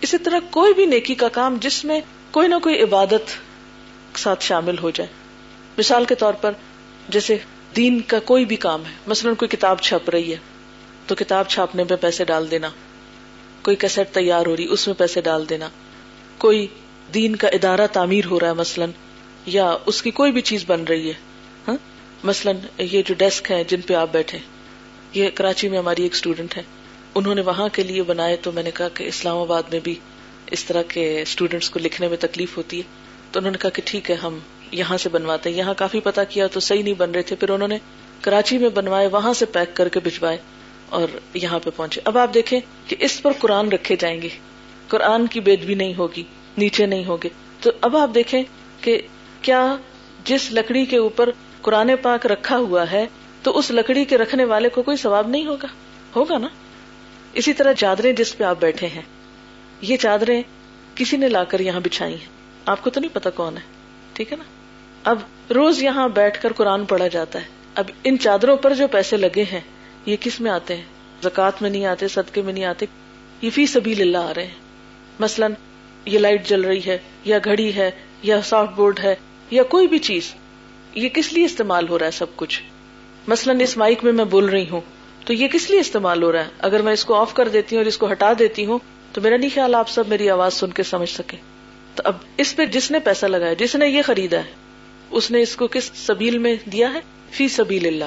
[0.00, 2.00] اسی طرح کوئی بھی نیکی کا کام جس میں
[2.30, 3.30] کوئی نہ کوئی عبادت
[4.18, 5.08] ساتھ شامل ہو جائے۔
[5.78, 6.52] مثال کے طور پر
[7.08, 7.36] جیسے
[7.76, 10.36] دین کا کوئی بھی کام ہے، مثلاً کوئی کتاب چھپ رہی ہے،
[11.06, 12.68] تو کتاب چھاپنے میں پیسے ڈال دینا۔
[13.62, 15.68] کوئی کیسٹ تیار ہو رہی، اس میں پیسے ڈال دینا۔
[16.38, 16.66] کوئی
[17.14, 18.90] دین کا ادارہ تعمیر ہو رہا ہے، مثلاً
[19.48, 21.14] یا اس کی کوئی بھی چیز بن رہی ہے
[21.68, 21.76] ہاں؟
[22.24, 24.38] مثلاً یہ جو ڈیسک ہے جن پہ آپ بیٹھے،
[25.14, 26.62] یہ کراچی میں ہماری ایک اسٹوڈینٹ ہے۔
[27.14, 29.94] انہوں نے وہاں کے لیے بنائے تو میں نے کہا کہ اسلام آباد میں بھی
[30.50, 32.82] اس طرح کے اسٹوڈینٹس کو لکھنے میں تکلیف ہوتی ہے۔
[33.32, 34.38] تو انہوں نے کہا کہ ٹھیک ہے، ہم
[34.72, 37.48] یہاں سے بنواتے ہیں۔ یہاں کافی پتا کیا تو صحیح نہیں بن رہے تھے۔ پھر
[37.48, 37.78] انہوں نے
[38.20, 40.36] کراچی میں بنوائے، وہاں سے پیک کر کے بھجوائے
[40.88, 44.28] اور یہاں پہ پہنچے۔ اب آپ دیکھیں کہ اس پر قرآن رکھے جائیں گے۔
[44.88, 46.22] قرآن کی بید بھی نہیں ہوگی،
[46.58, 47.28] نیچے نہیں ہوگے۔
[47.60, 48.42] تو اب آپ دیکھیں
[48.80, 49.00] کہ
[49.42, 49.76] کیا
[50.24, 51.30] جس لکڑی کے اوپر
[51.62, 53.06] قرآن پاک رکھا ہوا ہے،
[53.42, 55.68] تو اس لکڑی کے رکھنے والے کو کوئی ثواب نہیں ہوگا؟
[56.16, 56.48] ہوگا نا؟
[57.32, 59.02] اسی طرح چادریں جس پہ آپ بیٹھے ہیں،
[59.80, 60.42] یہ چادریں
[60.94, 62.26] کسی نے لا کر یہاں بچھائی ہیں۔
[62.66, 63.62] آپ کو تو نہیں پتا کون ہے،
[64.12, 64.44] ٹھیک ہے نا؟
[65.04, 65.18] اب
[65.54, 69.44] روز یہاں بیٹھ کر قرآن پڑھا جاتا ہے۔ اب ان چادروں پر جو پیسے لگے
[69.52, 69.60] ہیں،
[70.06, 70.84] یہ کس میں آتے ہیں؟
[71.22, 72.86] زکات میں نہیں آتے، صدقے میں نہیں آتے،
[73.42, 74.58] یہ فی سبھی اللہ آ رہے ہیں۔
[75.20, 75.52] مثلاً
[76.04, 77.90] یہ لائٹ جل رہی ہے، یا گھڑی ہے،
[78.22, 79.14] یا سافٹ بورڈ ہے
[79.50, 80.34] یا کوئی بھی چیز،
[80.94, 82.62] یہ کس لیے استعمال ہو رہا ہے سب کچھ؟
[83.28, 84.80] مثلاً اس مائک میں میں بول رہی ہوں،
[85.24, 87.76] تو یہ کس لیے استعمال ہو رہا ہے؟ اگر میں اس کو آف کر دیتی
[87.76, 88.78] ہوں اور اس کو ہٹا دیتی ہوں،
[89.12, 91.36] تو میرا نہیں خیال آپ سب میری آواز سن کے سمجھ سکے
[91.94, 94.52] تو اب اس پہ جس نے پیسہ لگایا، جس نے یہ خریدا ہے،
[95.10, 98.04] اس نے اس کو کس سبیل میں دیا ہے؟ فی سبیل اللہ۔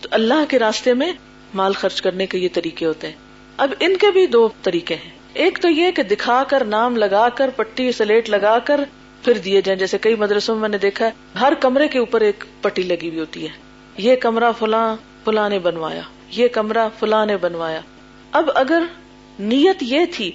[0.00, 1.12] تو اللہ کے راستے میں
[1.54, 3.14] مال خرچ کرنے کے یہ طریقے ہوتے ہیں۔
[3.56, 7.28] اب ان کے بھی دو طریقے ہیں۔ ایک تو یہ کہ دکھا کر، نام لگا
[7.28, 8.80] کر، پٹی، سلیٹ لگا کر
[9.24, 11.10] پھر دیے جائیں۔ جیسے کئی مدرسوں میں میں نے دیکھا ہے،
[11.40, 13.52] ہر کمرے کے اوپر ایک پٹی لگی ہوئی ہوتی ہے۔
[13.98, 16.00] یہ کمرہ فلاں فلاں نے بنوایا۔
[16.30, 17.80] یہ کمرہ فلاں نے بنوایا۔
[18.32, 18.82] اب اگر
[19.38, 20.32] نیت یہ تھی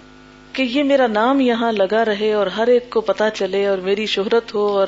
[0.53, 4.05] کہ یہ میرا نام یہاں لگا رہے اور ہر ایک کو پتا چلے اور میری
[4.05, 4.87] شہرت ہو اور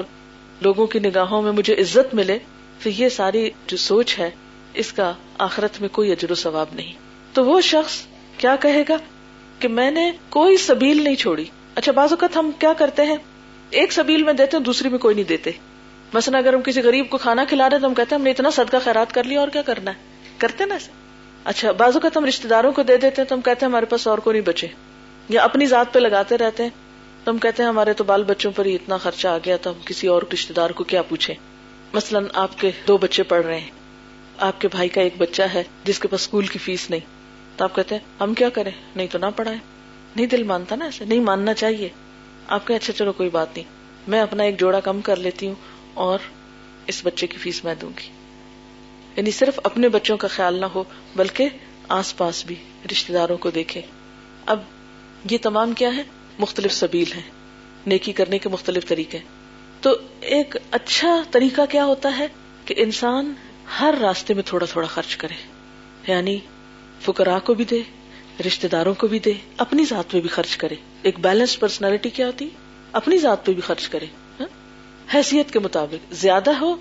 [0.62, 2.38] لوگوں کی نگاہوں میں مجھے عزت ملے،
[2.84, 4.30] تو یہ ساری جو سوچ ہے،
[4.74, 6.94] اس کا آخرت میں کوئی اجر و ثواب نہیں۔
[7.34, 8.02] تو وہ شخص
[8.38, 8.96] کیا کہے گا
[9.60, 11.46] کہ میں نے کوئی سبیل نہیں چھوڑی۔
[11.76, 13.16] اچھا بعض اوقات ہم کیا کرتے ہیں؟
[13.72, 15.52] ایک سبیل میں دیتے ہیں، دوسری میں کوئی نہیں دیتے۔
[16.14, 18.32] مثلا اگر ہم کسی غریب کو کھانا کھلا رہے تو ہم کہتے ہیں، ہم نے
[18.32, 19.96] اتنا صدقہ خیرات کر لیا، اور کیا کرنا ہے؟
[20.38, 20.92] کرتے نا ایسے؟
[21.44, 23.86] اچھا بعض اوقات ہم رشتے داروں کو دے دیتے ہیں تو ہم کہتے ہیں، ہمارے
[23.86, 24.68] پاس اور کو نہیں بچے۔
[25.30, 26.70] یا اپنی ذات پہ لگاتے رہتے ہیں،
[27.24, 29.70] تو ہم کہتے ہیں، ہمارے تو بال بچوں پر ہی اتنا خرچہ آ گیا، تو
[29.70, 31.36] ہم کسی اور رشتے دار کو کیا پوچھیں؟
[31.94, 33.72] مثلاً آپ کے دو بچے پڑھ رہے ہیں۔
[34.38, 37.00] آپ کے بھائی کا ایک بچہ ہے جس کے پاس اسکول کی فیس نہیں۔
[37.58, 39.60] تو آپ کہتے ہیں، ہم کیا کریں؟ نہیں تو نہ پڑھائیں۔
[40.16, 41.90] نہیں دل مانتا نا ایسے، نہیں ماننا چاہیے۔
[42.48, 43.66] آپ کہ اچھا چلو کوئی بات نہیں،
[44.08, 45.56] میں اپنا ایک جوڑا کم کر لیتی ہوں
[45.94, 46.20] اور
[46.88, 48.10] اس بچے کی فیس میں دوں گی۔
[49.16, 50.84] یعنی صرف اپنے بچوں کا خیال نہ ہو،
[51.16, 51.50] بلکہ
[51.88, 52.56] آس پاس بھی
[52.92, 53.82] رشتے داروں کو دیکھے۔
[54.46, 54.60] اب
[55.32, 56.04] یہ تمام کیا ہے؟
[56.40, 57.32] مختلف سبیل ہیں،
[57.88, 59.18] نیکی کرنے کے مختلف طریقے۔
[59.82, 62.28] تو ایک اچھا طریقہ کیا ہوتا ہے
[62.66, 63.34] کہ انسان
[63.80, 65.34] ہر راستے میں تھوڑا تھوڑا خرچ کرے
[66.08, 66.40] یعنی
[67.02, 67.82] فکرا کو بھی دے
[68.46, 72.28] رشتے داروں کو بھی دے، اپنی ذات پہ بھی خرچ کرے۔ ایک بیلنس پرسنالٹی کیا
[72.28, 72.50] ہوتی؟
[72.92, 74.06] اپنی ذات پہ بھی خرچ کرے
[74.40, 74.48] ہاں؟
[75.14, 76.76] حیثیت کے مطابق۔ زیادہ ہو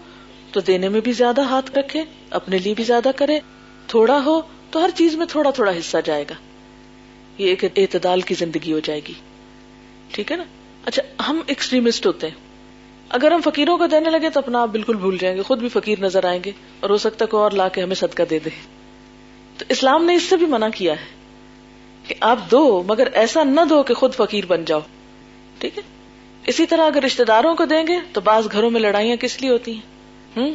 [0.52, 3.40] تو دینے میں بھی زیادہ ہاتھ رکھے، اپنے لیے بھی زیادہ کرے۔
[3.86, 4.40] تھوڑا ہو
[4.70, 6.34] تو ہر چیز میں تھوڑا تھوڑا حصہ جائے گا۔
[7.38, 9.12] یہ ایک اعتدال کی زندگی ہو جائے گی۔
[10.12, 10.44] ٹھیک ہے نا؟
[10.84, 12.34] اچھا ہم ایکسٹریمسٹ ہوتے ہیں۔
[13.08, 15.68] اگر ہم فقیروں کو دینے لگے تو اپنا آپ بالکل بھول جائیں گے، خود بھی
[15.68, 18.38] فقیر نظر آئیں گے اور ہو سکتا ہے کوئی اور لا کے ہمیں صدقہ دے
[18.38, 18.50] دے۔
[19.58, 21.19] تو اسلام نے اس سے بھی منع کیا ہے۔
[22.06, 24.80] کہ آپ دو، مگر ایسا نہ دو کہ خود فقیر بن جاؤ۔
[25.58, 25.82] ٹھیک ہے؟
[26.46, 29.50] اسی طرح اگر رشتے داروں کو دیں گے تو بعض گھروں میں لڑائیاں کس لیے
[29.50, 29.80] ہوتی ہیں؟
[30.36, 30.54] ہوں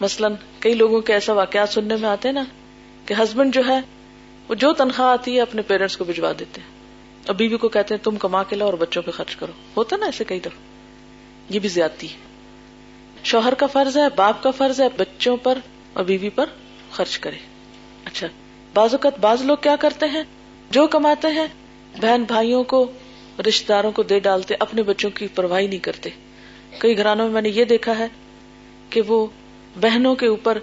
[0.00, 2.44] مثلاً کئی لوگوں کے ایسا واقعات سننے میں آتے ہیں نا
[3.06, 3.80] کہ ہسبینڈ جو ہے،
[4.48, 6.68] وہ جو تنخواہ آتی ہے اپنے پیرنٹس کو بھجوا دیتے ہیں۔
[7.26, 9.96] اور بیوی کو کہتے ہیں، تم کما کے لاؤ اور بچوں پہ خرچ کرو۔ ہوتا
[9.96, 10.60] نا ایسے کئی دفعہ۔
[11.50, 12.16] یہ بھی زیادتی ہے۔
[13.24, 15.58] شوہر کا فرض ہے، باپ کا فرض ہے، بچوں پر
[15.92, 16.46] اور بیوی پر
[16.92, 17.36] خرچ کرے۔
[18.04, 18.26] اچھا
[18.74, 20.22] بعض اوقات بعض لوگ کیا کرتے ہیں؟
[20.70, 21.46] جو کماتے ہیں،
[22.00, 22.92] بہن بھائیوں کو
[23.48, 26.10] رشتے داروں کو دے ڈالتے، اپنے بچوں کی پرواہی نہیں کرتے۔
[26.78, 28.06] کئی گھرانوں میں میں نے یہ دیکھا ہے
[28.90, 29.26] کہ وہ
[29.80, 30.58] بہنوں کے اوپر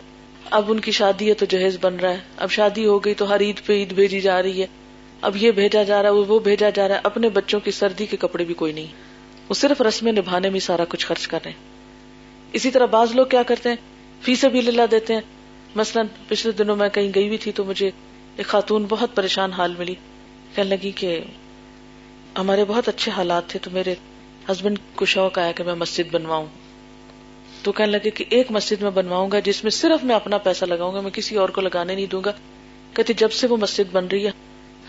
[0.52, 3.30] اب ان کی شادی ہے تو جہیز بن رہا ہے۔ اب شادی ہو گئی تو
[3.30, 4.68] ہر عید پہ عید بھیجی جا رہی ہے۔
[5.22, 8.06] اب یہ بھیجا جا رہا ہے، وہ بھیجا جا رہا ہے۔ اپنے بچوں کی سردی
[8.06, 8.88] کے کپڑے بھی کوئی نہیں۔
[9.50, 11.58] وہ صرف رسمیں نبھانے میں سارا کچھ خرچ کر رہے ہیں۔
[12.54, 13.76] اسی طرح بعض لوگ کیا کرتے ہیں؟
[14.22, 15.22] فیس بھی للہ دیتے ہیں۔
[15.76, 17.92] مثلاً پچھلے دنوں میں کہیں گئی ہوئی تھی تو مجھے
[18.38, 19.96] ایک خاتون بہت پریشان حال ملی۔
[20.56, 21.20] کہنے لگی کہ
[22.38, 23.96] ہمارے بہت اچھے حالات تھے، تو میرے
[24.52, 26.46] ہسبینڈ کو شوق آیا کہ میں مسجد بنواؤں۔
[27.64, 30.66] تو کہنے لگے کہ ایک مسجد میں بنواؤں گا جس میں صرف میں اپنا پیسہ
[30.66, 32.32] لگاؤں گا، میں کسی اور کو لگانے نہیں دوں گا۔
[32.94, 34.32] کہتے جب سے وہ مسجد بن رہی ہے،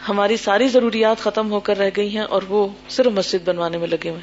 [0.09, 3.89] ہماری ساری ضروریات ختم ہو کر رہ گئی ہیں اور وہ صرف مسجد بنوانے میں
[3.89, 4.21] لگے ہوئے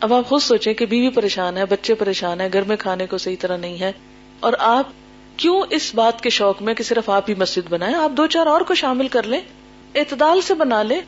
[0.00, 3.18] اب آپ خود سوچیں کہ بیوی پریشان ہے، بچے پریشان ہے گھر میں کھانے کو
[3.18, 3.92] صحیح طرح نہیں ہے
[4.40, 4.86] اور آپ
[5.40, 8.46] کیوں اس بات کے شوق میں کہ صرف آپ ہی مسجد بنائیں؟ آپ دو چار
[8.46, 9.40] اور کو شامل کر لیں،
[9.94, 11.00] اعتدال سے بنا لے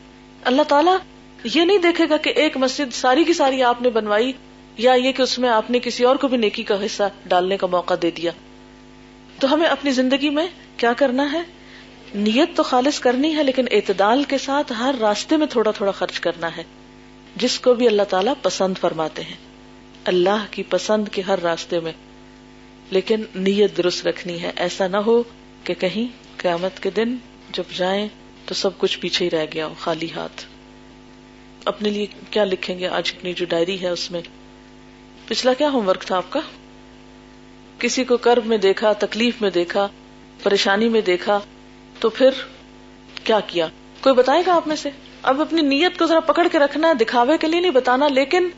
[0.43, 0.97] اللہ تعالیٰ
[1.43, 4.31] یہ نہیں دیکھے گا کہ ایک مسجد ساری کی ساری آپ نے بنوائی
[4.77, 7.57] یا یہ کہ اس میں آپ نے کسی اور کو بھی نیکی کا حصہ ڈالنے
[7.57, 8.31] کا موقع دے دیا۔
[9.39, 11.41] تو ہمیں اپنی زندگی میں کیا کرنا ہے؟
[12.15, 16.19] نیت تو خالص کرنی ہے، لیکن اعتدال کے ساتھ ہر راستے میں تھوڑا تھوڑا خرچ
[16.19, 16.63] کرنا ہے،
[17.35, 19.35] جس کو بھی اللہ تعالیٰ پسند فرماتے ہیں۔
[20.05, 21.91] اللہ کی پسند کے ہر راستے میں
[22.93, 25.23] لیکن نیت درست رکھنی ہے۔ ایسا نہ ہو
[25.63, 27.15] کہ کہیں قیامت کے دن
[27.51, 28.07] جب جائیں
[28.45, 30.45] تو سب کچھ پیچھے ہی رہ گیا ہو، خالی ہاتھ۔
[31.65, 34.21] اپنے لیے کیا لکھیں گے؟ آج اپنی جو ڈائری ہے اس میں۔
[35.27, 36.39] پچھلا کیا ہوم ورک تھا آپ کا؟
[37.79, 39.87] کسی کو کرب میں دیکھا، تکلیف میں دیکھا،
[40.43, 41.39] پریشانی میں دیکھا،
[41.99, 42.29] تو پھر
[43.23, 43.67] کیا کیا؟
[44.01, 44.89] کوئی بتائے گا آپ میں سے؟
[45.23, 48.49] اب اپنی نیت کو ذرا پکڑ کے رکھنا ہے، دکھاوے کے لیے نہیں، بتانا، لیکن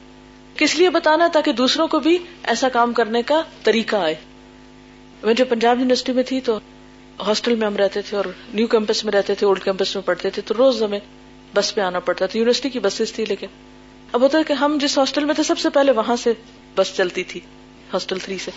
[0.57, 4.15] کس لیے بتانا تاکہ دوسروں کو بھی ایسا کام کرنے کا طریقہ آئے؟
[5.23, 6.59] میں جو پنجاب یونیورسٹی میں تھی تو
[7.27, 10.29] ہاسٹل میں ہم رہتے تھے اور نیو کیمپس میں رہتے تھے، اولڈ کیمپس میں پڑھتے
[10.29, 10.99] تھے، تو روز ہمیں
[11.53, 13.47] بس پہ آنا پڑتا تھا۔ یونیورسٹی کی بسز تھی، لیکن
[14.11, 16.33] اب ہوتا ہے کہ ہم جس ہاسٹل میں تھے، سب سے پہلے وہاں سے
[16.75, 17.39] بس چلتی تھی،
[17.93, 18.51] ہاسٹل تھری سے۔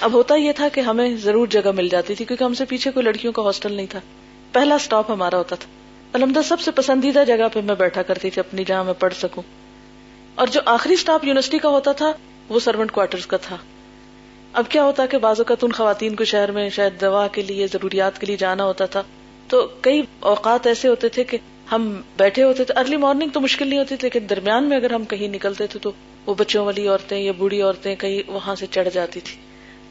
[0.00, 2.90] اب ہوتا یہ تھا کہ ہمیں ضرور جگہ مل جاتی تھی، کیونکہ ہم سے پیچھے
[2.90, 4.00] کوئی لڑکیوں کا ہاسٹل نہیں تھا۔
[4.52, 5.68] پہلا اسٹاپ ہمارا ہوتا تھا۔
[6.12, 9.42] الحمد سب سے پسندیدہ جگہ پہ میں بیٹھا کرتی تھی، اپنی جہاں میں پڑھ سکوں۔
[10.38, 12.12] اور جو آخری اسٹاپ یونیورسٹی کا ہوتا تھا،
[12.48, 13.56] وہ سروینٹ کوارٹر کا تھا۔
[14.52, 17.66] اب کیا ہوتا کہ بعض اوقات ان خواتین کو شہر میں شاید دوا کے لیے،
[17.66, 19.02] ضروریات کے لیے جانا ہوتا تھا۔
[19.48, 21.38] تو کئی اوقات ایسے ہوتے تھے کہ
[21.72, 24.92] ہم بیٹھے ہوتے تھے۔ ارلی مارننگ تو مشکل نہیں ہوتی تھی، لیکن درمیان میں اگر
[24.92, 25.92] ہم کہیں نکلتے تھے تو
[26.26, 29.36] وہ بچوں والی عورتیں یا بوڑھی عورتیں کہیں وہاں سے چڑھ جاتی تھی۔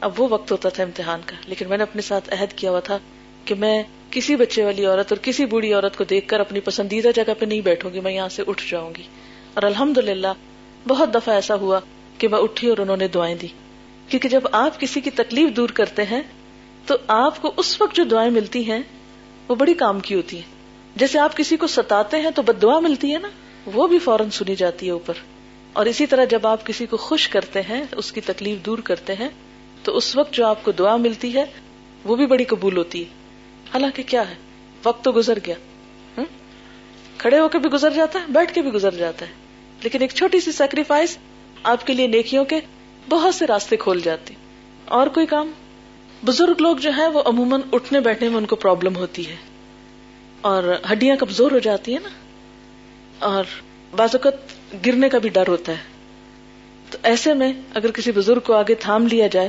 [0.00, 2.80] اب وہ وقت ہوتا تھا امتحان کا۔ لیکن میں نے اپنے ساتھ عہد کیا ہوا
[2.80, 2.98] تھا
[3.44, 7.08] کہ میں کسی بچے والی عورت اور کسی بوڑھی عورت کو دیکھ کر اپنی پسندیدہ
[7.14, 9.02] جگہ پہ نہیں بیٹھوں گی، میں یہاں سے اٹھ جاؤں گی۔
[9.54, 10.32] اور الحمد للہ
[10.88, 11.80] بہت دفعہ ایسا ہوا
[12.18, 13.46] کہ میں اٹھی اور انہوں نے دعائیں دی
[14.08, 16.22] کیونکہ جب آپ کسی کی تکلیف دور کرتے ہیں،
[16.86, 18.82] تو آپ کو اس وقت جو دعائیں ملتی ہیں،
[19.48, 20.58] وہ بڑی کام کی ہوتی ہیں۔
[20.96, 23.28] جیسے آپ کسی کو ستاتے ہیں تو بد دعا ملتی ہے نا،
[23.66, 25.14] وہ بھی فوراً سنی جاتی ہے اوپر۔
[25.72, 29.14] اور اسی طرح جب آپ کسی کو خوش کرتے ہیں، اس کی تکلیف دور کرتے
[29.14, 29.28] ہیں،
[29.82, 31.44] تو اس وقت جو آپ کو دعا ملتی ہے،
[32.04, 33.08] وہ بھی بڑی قبول ہوتی ہے۔
[33.72, 34.34] حالانکہ کیا ہے،
[34.84, 35.54] وقت تو گزر گیا۔
[37.18, 39.30] کھڑے ہو کے بھی گزر جاتا ہے، بیٹھ کے بھی گزر جاتا ہے۔
[39.82, 41.18] لیکن ایک چھوٹی سی سیکریفائس
[41.62, 42.60] آپ کے لیے نیکیوں کے
[43.08, 44.34] بہت سے راستے کھول جاتے
[44.84, 45.52] اور کوئی کام؟
[46.24, 49.36] بزرگ لوگ جو ہے وہ عموماً اٹھنے بیٹھنے میں ان کو پرابلم ہوتی ہے۔
[50.40, 50.62] اور
[50.92, 52.08] ہڈیاں کمزور ہو جاتی ہیں نا۔
[53.18, 53.44] اور
[53.96, 54.34] بعض اوقات
[54.86, 55.98] گرنے کا بھی ڈر ہوتا ہے۔
[56.90, 59.48] تو ایسے میں اگر کسی بزرگ کو آگے تھام لیا جائے،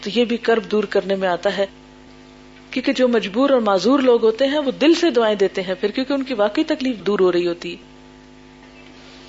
[0.00, 1.66] تو یہ بھی کرب دور کرنے میں آتا ہے۔
[2.72, 5.90] کیونکہ جو مجبور اور معذور لوگ ہوتے ہیں، وہ دل سے دعائیں دیتے ہیں، پھر
[5.90, 7.92] کیونکہ ان کی واقعی تکلیف دور ہو رہی ہوتی۔ ہے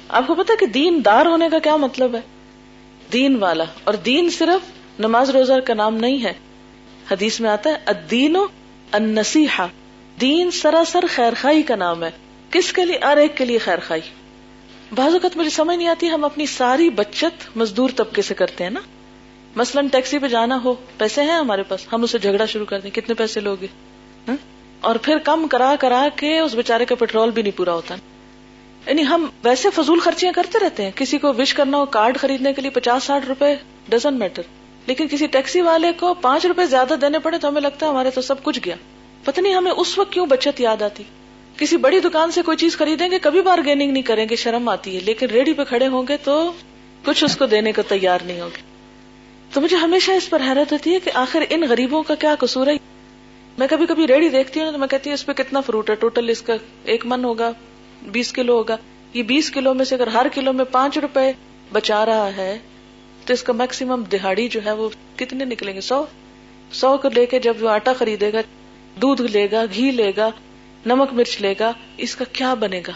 [0.10, 2.22] آپ کو پتا کہ دین دار ہونے کا کیا مطلب ہے؟
[3.14, 6.34] دین والا۔ اور دین صرف نماز روزہ کا نام نہیں ہے۔
[7.12, 8.38] حدیث میں آتا ہے الدین
[8.92, 9.68] النصیحہ۔
[10.22, 12.12] دین سراسر خیر خائی کا نام ہے۔
[12.52, 14.02] کس کے لیے؟ ہر ایک کے لیے خیر خائی
[14.96, 18.72] بعض اوقات مجھے سمجھ نہیں آتی، ہم اپنی ساری بچت مزدور طبقے سے کرتے ہیں
[18.72, 18.80] نا۔
[19.56, 22.92] مثلاً ٹیکسی پہ جانا ہو، پیسے ہیں ہمارے پاس، ہم اسے جھگڑا شروع کر دیں،
[22.92, 23.68] کتنے پیسے لوگے؟
[24.82, 27.96] اور پھر کم کرا کرا کے اس بیچارے کا پیٹرول بھی نہیں پورا ہوتا۔
[28.88, 32.54] یعنی ہم ویسے فضول خرچیاں کرتے رہتے ہیں۔ کسی کو وش کرنا ہو کارڈ خریدنے
[32.54, 33.56] کے لیے پچاس ساٹھ روپے
[33.90, 34.42] ڈزنٹ میٹر
[34.88, 38.10] لیکن کسی ٹیکسی والے کو پانچ روپے زیادہ دینے پڑے تو ہمیں لگتا ہے ہمارے
[38.10, 38.76] تو سب کچھ گیا۔
[39.24, 41.04] پتہ نہیں ہمیں اس وقت کیوں بچت یاد آتی۔
[41.58, 44.96] کسی بڑی دکان سے کوئی چیز خریدیں گے، کبھی بارگیننگ نہیں کریں گے، شرم آتی
[44.96, 46.52] ہے۔ لیکن ریڈی پہ کھڑے ہوں گے تو
[47.06, 48.73] کچھ اس کو دینے کو تیار نہیں ہوگے
[49.54, 52.68] تو مجھے ہمیشہ اس پر حیرت ہوتی ہے کہ آخر ان غریبوں کا کیا قصور
[52.68, 52.74] ہے؟
[53.58, 55.96] میں کبھی کبھی ریڈی دیکھتی ہوں تو میں کہتی ہوں اس پہ کتنا فروٹ ہے؟
[55.96, 57.52] ٹوٹل اس کا ایک من ہوگا،
[58.04, 58.78] بیس کلو ہوگا۔
[59.14, 61.32] یہ بیس کلو میں سے اگر ہر کلو میں پانچ روپے
[61.72, 62.60] بچا رہا ہے،
[63.26, 66.06] تو اس کا میکسیمم دہاڑی جو ہے وہ کتنے نکلیں گے؟ سو۔
[66.72, 68.40] سو کو لے کے جب وہ آٹا خریدے گا،
[69.02, 70.30] دودھ لے گا، گھی لے گا،
[70.86, 72.94] نمک مرچ لے گا، اس کا کیا بنے گا؟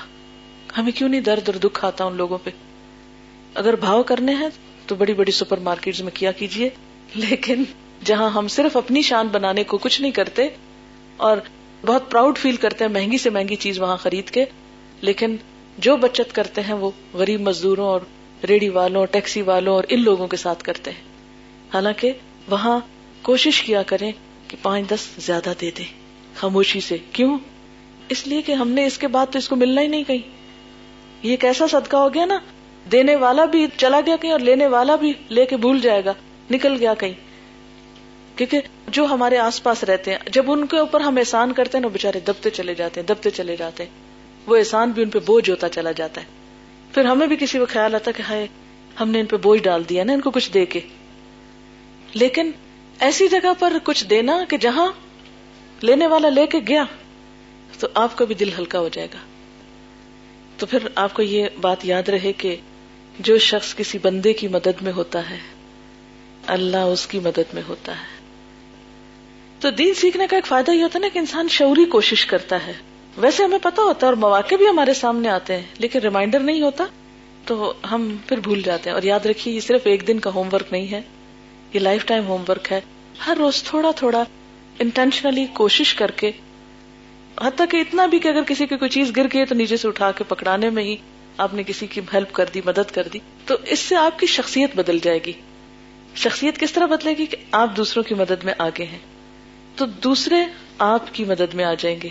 [0.77, 2.49] ہمیں کیوں نہیں درد اور دکھ آتا ان لوگوں پہ؟
[3.55, 4.49] اگر بھاؤ کرنے ہیں
[4.87, 6.69] تو بڑی بڑی سپر مارکیٹ میں کیا کیجیے
[7.15, 7.63] لیکن
[8.05, 10.47] جہاں ہم صرف اپنی شان بنانے کو کچھ نہیں کرتے
[11.17, 11.37] اور
[11.85, 14.45] بہت پراؤڈ فیل کرتے ہیں مہنگی سے مہنگی چیز وہاں خرید کے،
[15.01, 15.35] لیکن
[15.77, 17.99] جو بچت کرتے ہیں وہ غریب مزدوروں اور
[18.47, 21.01] ریڑی والوں، ٹیکسی والوں اور ان لوگوں کے ساتھ کرتے ہیں۔
[21.73, 22.13] حالانکہ
[22.49, 22.79] وہاں
[23.21, 24.11] کوشش کیا کریں
[24.47, 25.93] کہ پانچ دس زیادہ دے دیں۔
[26.35, 27.37] خاموشی سے۔ کیوں؟
[28.09, 30.37] اس لیے کہ ہم نے اس کے بعد تو اس کو ملنا ہی نہیں کہیں۔
[31.23, 32.39] یہ کیسا صدقہ ہو گیا نا
[32.91, 36.13] دینے والا بھی چلا گیا کہیں اور لینے والا بھی لے کے بھول جائے گا،
[36.51, 37.13] نکل گیا کہیں۔
[38.35, 41.81] کیونکہ جو ہمارے آس پاس رہتے ہیں، جب ان کے اوپر ہم احسان کرتے ہیں
[41.81, 43.89] نا بےچارے دبتے چلے جاتے ہیں، دبتے چلے جاتے ہیں۔
[44.47, 46.25] وہ احسان بھی ان پہ بوجھ ہوتا چلا جاتا ہے۔
[46.93, 48.47] پھر ہمیں بھی کسی کو خیال آتا کہ ہائے،
[48.99, 50.79] ہم نے ان پہ بوجھ ڈال دیا نا، ان کو کچھ دے کے۔
[52.13, 52.51] لیکن
[52.99, 54.91] ایسی جگہ پر کچھ دینا کہ جہاں
[55.81, 56.83] لینے والا لے کے گیا،
[57.79, 59.17] تو آپ کا بھی دل ہلکا ہو جائے گا۔
[60.57, 62.55] تو پھر آپ کو یہ بات یاد رہے کہ
[63.19, 65.37] جو شخص کسی بندے کی مدد میں ہوتا ہے،
[66.47, 68.17] اللہ اس کی مدد میں ہوتا ہے۔
[69.59, 72.67] تو دین سیکھنے کا ایک فائدہ یہ ہوتا ہے نا کہ انسان شعوری کوشش کرتا
[72.67, 72.73] ہے۔
[73.17, 76.61] ویسے ہمیں پتا ہوتا ہے اور مواقع بھی ہمارے سامنے آتے ہیں، لیکن ریمائنڈر نہیں
[76.61, 76.83] ہوتا،
[77.45, 80.49] تو ہم پھر بھول جاتے ہیں۔ اور یاد رکھیے، یہ صرف ایک دن کا ہوم
[80.53, 81.01] ورک نہیں ہے،
[81.73, 82.81] یہ لائف ٹائم ہوم ورک ہے۔
[83.27, 84.23] ہر روز تھوڑا تھوڑا
[84.79, 86.31] انٹینشنلی کوشش کر کے،
[87.41, 89.87] حتیٰ کہ اتنا بھی کہ اگر کسی کی کوئی چیز گر گئی تو نیچے سے
[89.87, 90.95] اٹھا کے پکڑانے میں ہی
[91.37, 94.25] آپ نے کسی کی ہیلپ کر دی، مدد کر دی، تو اس سے آپ کی
[94.25, 95.33] شخصیت بدل جائے گی۔
[96.15, 98.99] شخصیت کس طرح بدلے گی کہ آپ دوسروں کی مدد میں آگے ہیں؟
[99.75, 100.35] تو دوسرے
[100.77, 102.09] آپ کی مدد میں آ جائیں گے۔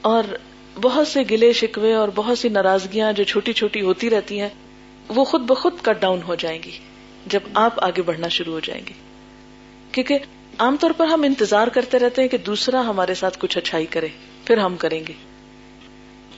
[0.00, 0.24] اور
[0.82, 4.48] بہت سے گلے شکوے اور بہت سی ناراضگیاں جو چھوٹی چھوٹی ہوتی رہتی ہیں،
[5.08, 6.70] وہ خود بخود کٹ ڈاؤن ہو جائیں گی
[7.26, 8.92] جب آپ آگے بڑھنا شروع ہو جائیں گے۔
[9.92, 10.18] کیونکہ
[10.58, 14.08] عام طور پر ہم انتظار کرتے رہتے ہیں کہ دوسرا ہمارے ساتھ کچھ اچھائی کرے،
[14.44, 15.12] پھر ہم کریں گے۔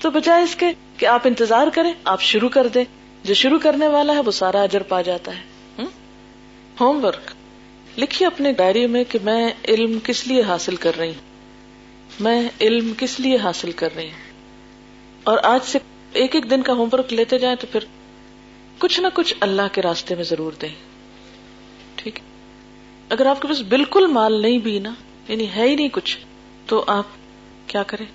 [0.00, 2.84] تو بجائے اس کے کہ آپ انتظار کریں، آپ شروع کر دیں۔
[3.24, 5.58] جو شروع کرنے والا ہے، وہ سارا اجر پا جاتا ہے۔
[6.80, 7.30] Homework.
[7.98, 11.38] لکھیے اپنے ڈائری میں کہ میں علم کس لیے حاصل کر رہی ہوں۔
[12.20, 14.42] میں علم کس لیے حاصل کر رہی ہوں؟
[15.24, 15.78] اور آج سے
[16.12, 17.80] ایک ایک دن کا ہوم ورک لیتے جائیں تو پھر
[18.78, 20.74] کچھ نہ کچھ اللہ کے راستے میں ضرور دیں۔
[21.96, 22.18] ٹھیک
[23.08, 24.94] اگر آپ کے پاس بالکل مال نہیں بھی نا
[25.28, 26.18] یعنی ہے ہی نہیں کچھ،
[26.66, 27.06] تو آپ
[27.66, 28.06] کیا کریں؟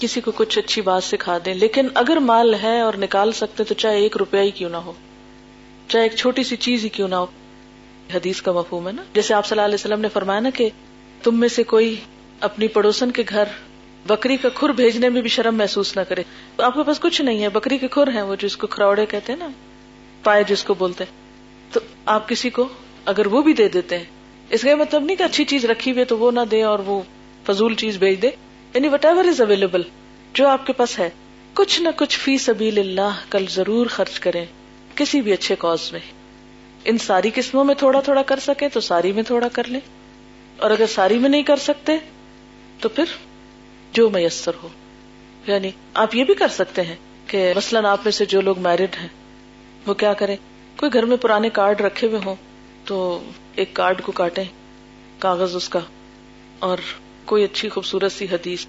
[0.00, 3.74] کسی کو کچھ اچھی بات سکھا دیں۔ لیکن اگر مال ہے اور نکال سکتے تو
[3.74, 4.92] چاہے ایک روپیہ ہی کیوں نہ ہو،
[5.88, 7.26] چاہے ایک چھوٹی سی چیز ہی کیوں نہ ہو۔
[8.14, 10.68] حدیث کا مفہوم ہے نا۔ جیسے آپ صلی اللہ علیہ وسلم نے فرمایا نا کہ
[11.22, 11.96] تم میں سے کوئی
[12.40, 13.44] اپنی پڑوسن کے گھر
[14.06, 16.22] بکری کا کھر بھیجنے میں بھی شرم محسوس نہ کرے۔
[16.58, 19.32] آپ کے پاس کچھ نہیں ہے، بکری کے کھر ہیں وہ جس کو کھروڑے کہتے
[19.32, 19.48] ہیں نا،
[20.22, 21.12] پائے جس کو بولتے ہیں۔
[21.72, 22.68] تو آپ کسی کو
[23.04, 24.04] اگر وہ بھی دے دیتے ہیں،
[24.50, 27.00] اس کا مطلب نہیں کہ اچھی چیز رکھی ہوئی تو وہ نہ دے اور وہ
[27.46, 28.30] فضول چیز بھیج دے۔
[28.74, 29.82] یعنی وٹ ایور از اویلیبل
[30.34, 31.10] جو آپ کے پاس ہے،
[31.54, 34.46] کچھ نہ کچھ فی سبیل اللہ کل ضرور خرچ کریں
[34.94, 36.00] کسی بھی اچھے کاز میں۔
[36.84, 39.80] ان ساری قسموں میں تھوڑا تھوڑا کر سکے تو ساری میں تھوڑا کر لیں۔
[40.56, 41.92] اور اگر ساری میں نہیں کر سکتے
[42.80, 43.04] تو پھر
[43.92, 44.68] جو میسر ہو۔
[45.46, 46.96] یعنی آپ یہ بھی کر سکتے ہیں
[47.26, 49.08] کہ مثلاً آپ میں سے جو لوگ میرڈ ہیں،
[49.86, 50.36] وہ کیا کریں؟
[50.76, 52.34] کوئی گھر میں پرانے کارڈ رکھے ہوئے ہوں
[52.84, 53.22] تو
[53.54, 54.44] ایک کارڈ کو کاٹیں،
[55.18, 55.80] کاغذ اس کا،
[56.58, 56.78] اور
[57.24, 58.66] کوئی اچھی خوبصورت سی حدیث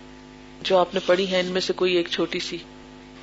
[0.61, 2.57] جو آپ نے پڑھی ہے، ان میں سے کوئی ایک چھوٹی سی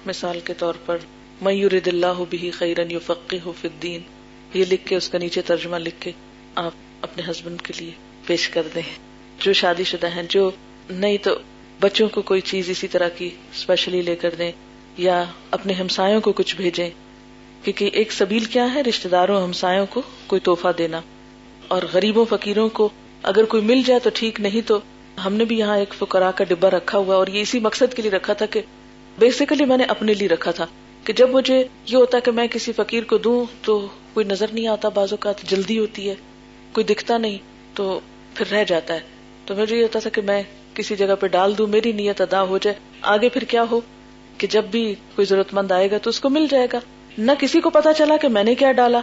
[0.06, 0.98] مثال کے طور پر
[1.42, 4.00] میور اللہ بھی خیرن یو فقی ہو فدین
[4.54, 6.12] یہ لکھ کے، اس کا نیچے ترجمہ لکھ کے
[6.54, 6.72] آپ
[7.02, 7.90] اپنے ہسبینڈ کے لیے
[8.26, 8.82] پیش کر دیں۔
[9.40, 10.50] جو شادی شدہ ہیں، جو
[10.90, 11.38] نہیں تو
[11.80, 14.52] بچوں کو کوئی چیز اسی طرح کی اسپیشلی لے کر دیں
[14.96, 16.90] یا اپنے ہمسایوں کو کچھ بھیجیں۔
[17.64, 21.00] کیونکہ ایک سبیل کیا ہے رشتے داروں ہمسایوں کو کوئی توحفہ دینا۔
[21.68, 22.88] اور غریبوں، فقیروں کو
[23.22, 24.78] اگر کوئی مل جائے تو ٹھیک، نہیں تو
[25.26, 28.02] ہم نے بھی یہاں ایک فکرا کا ڈبا رکھا ہوا اور یہ اسی مقصد کے
[28.02, 28.62] لیے رکھا تھا کہ
[29.18, 30.66] بیسیکلی میں نے اپنے لیے رکھا تھا
[31.04, 34.46] کہ جب مجھے یہ ہوتا ہے کہ میں کسی فقیر کو دوں تو کوئی نظر
[34.52, 36.14] نہیں آتا بازو کا جلدی ہوتی ہے،
[36.72, 37.38] کوئی دکھتا نہیں،
[37.74, 38.00] تو
[38.34, 39.00] پھر رہ جاتا ہے۔
[39.46, 40.42] تو مجھے یہ ہوتا تھا کہ میں
[40.74, 43.80] کسی جگہ پہ ڈال دوں، میری نیت ادا ہو جائے۔ آگے پھر کیا ہو؟
[44.38, 46.78] کہ جب بھی کوئی ضرورت مند آئے گا تو اس کو مل جائے گا۔
[47.18, 49.00] نہ کسی کو پتا چلا کہ میں نے کیا ڈالا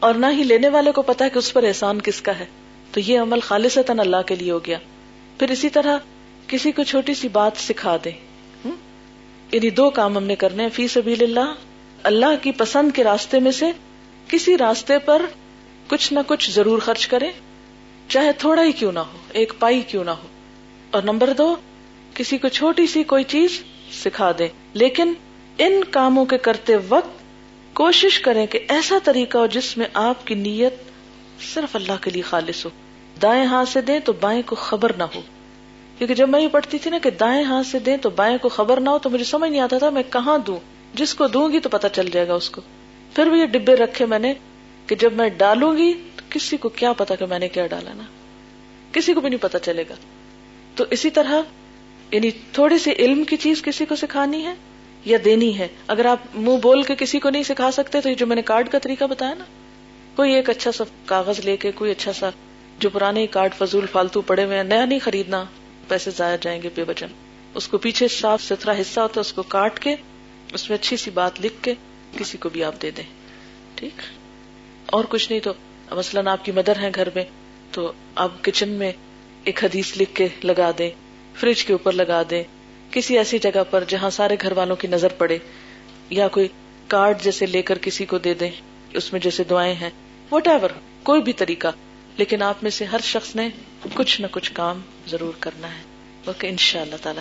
[0.00, 2.44] اور نہ ہی لینے والے کو پتا کہ اس پر احسان کس کا ہے۔
[2.92, 4.78] تو یہ عمل خالص اللہ کے لیے ہو گیا۔
[5.42, 5.98] پھر اسی طرح
[6.46, 8.10] کسی کو چھوٹی سی بات سکھا دے
[9.52, 11.54] یعنی دو کام ہم نے کرنے فی سبیل اللہ
[12.02, 13.70] اللہ کی پسند کے راستے میں سے
[14.28, 15.22] کسی راستے پر
[15.88, 17.30] کچھ نہ کچھ ضرور خرچ کرے
[18.08, 20.26] چاہے تھوڑا ہی کیوں نہ ہو، ایک پائی کیوں نہ ہو۔
[20.90, 21.56] اور نمبر دو،
[22.14, 23.62] کسی کو چھوٹی سی کوئی چیز
[24.04, 25.14] سکھا دے لیکن
[25.58, 27.22] ان کاموں کے کرتے وقت
[27.72, 30.74] کوشش کریں کہ ایسا طریقہ ہو جس میں آپ کی نیت
[31.54, 32.70] صرف اللہ کے لیے خالص ہو۔
[33.22, 35.20] دائیں ہاتھ سے دیں تو بائیں کو خبر نہ ہو۔
[35.98, 38.48] کیونکہ جب میں یہ پڑھتی تھی نا کہ دائیں ہاتھ سے دیں تو بائیں کو
[38.48, 40.56] خبر نہ ہو، تو مجھے سمجھ نہیں آتا تھا میں کہاں دوں۔
[40.94, 42.60] جس کو دوں گی تو پتا چل جائے گا اس کو۔
[43.14, 44.34] پھر بھی یہ ڈبے رکھے میں نے
[44.86, 47.92] کہ جب میں ڈالوں گی تو کسی کو کیا پتا کہ میں نے کیا ڈالا
[47.94, 48.02] نا۔
[48.92, 49.94] کسی کو بھی نہیں پتا چلے گا۔
[50.76, 51.40] تو اسی طرح
[52.10, 54.54] یعنی تھوڑی سی علم کی چیز کسی کو سکھانی ہے
[55.04, 58.14] یا دینی ہے؟ اگر آپ منہ بول کے کسی کو نہیں سکھا سکتے تو یہ
[58.14, 59.44] جو میں نے کارڈ کا طریقہ بتایا نا،
[60.16, 62.30] کوئی ایک اچھا سا کاغذ لے کے، کوئی اچھا سا
[62.82, 65.44] جو پرانے کارڈ فضول فالتو پڑے ہوئے ہیں، نیا نہیں خریدنا،
[65.88, 67.06] پیسے ضائع جائیں گے بے وجن
[67.54, 69.96] اس کو پیچھے صاف ستھرا حصہ ہوتا ہے، اس کو کاٹ کے،
[70.52, 71.74] اس میں اچھی سی بات لکھ کے
[72.18, 73.04] کسی کو بھی آپ دے دیں۔
[73.74, 74.02] ٹھیک؟
[74.86, 75.52] اور کچھ نہیں تو،
[75.90, 77.24] مثلاً آپ کی مدر ہے گھر میں،
[77.70, 78.92] تو آپ کچن میں
[79.44, 80.90] ایک حدیث لکھ کے لگا دیں،
[81.34, 82.42] فریج کے اوپر لگا دیں۔
[82.90, 85.38] کسی ایسی جگہ پر جہاں سارے گھر والوں کی نظر پڑے،
[86.10, 86.48] یا کوئی
[86.88, 88.50] کارڈ جیسے لے کر کسی کو دے دیں،
[88.92, 89.90] اس میں جیسے دعائیں ہیں۔
[90.32, 90.70] وٹ ایور
[91.02, 91.68] کوئی بھی طریقہ۔
[92.16, 93.48] لیکن آپ میں سے ہر شخص نے
[93.94, 95.82] کچھ نہ کچھ کام ضرور کرنا ہے۔
[96.24, 97.20] اوکے ان شاء اللہ تعالی۔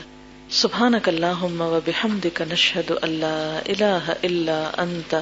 [0.49, 5.15] سبحان اللہ و بحمد کا نشہد اللہ اللہ اللہ انت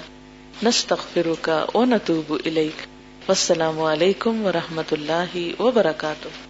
[0.63, 6.48] نستغفر کا او نتوب والسلام علیکم و رحمۃ اللہ وبرکاتہ۔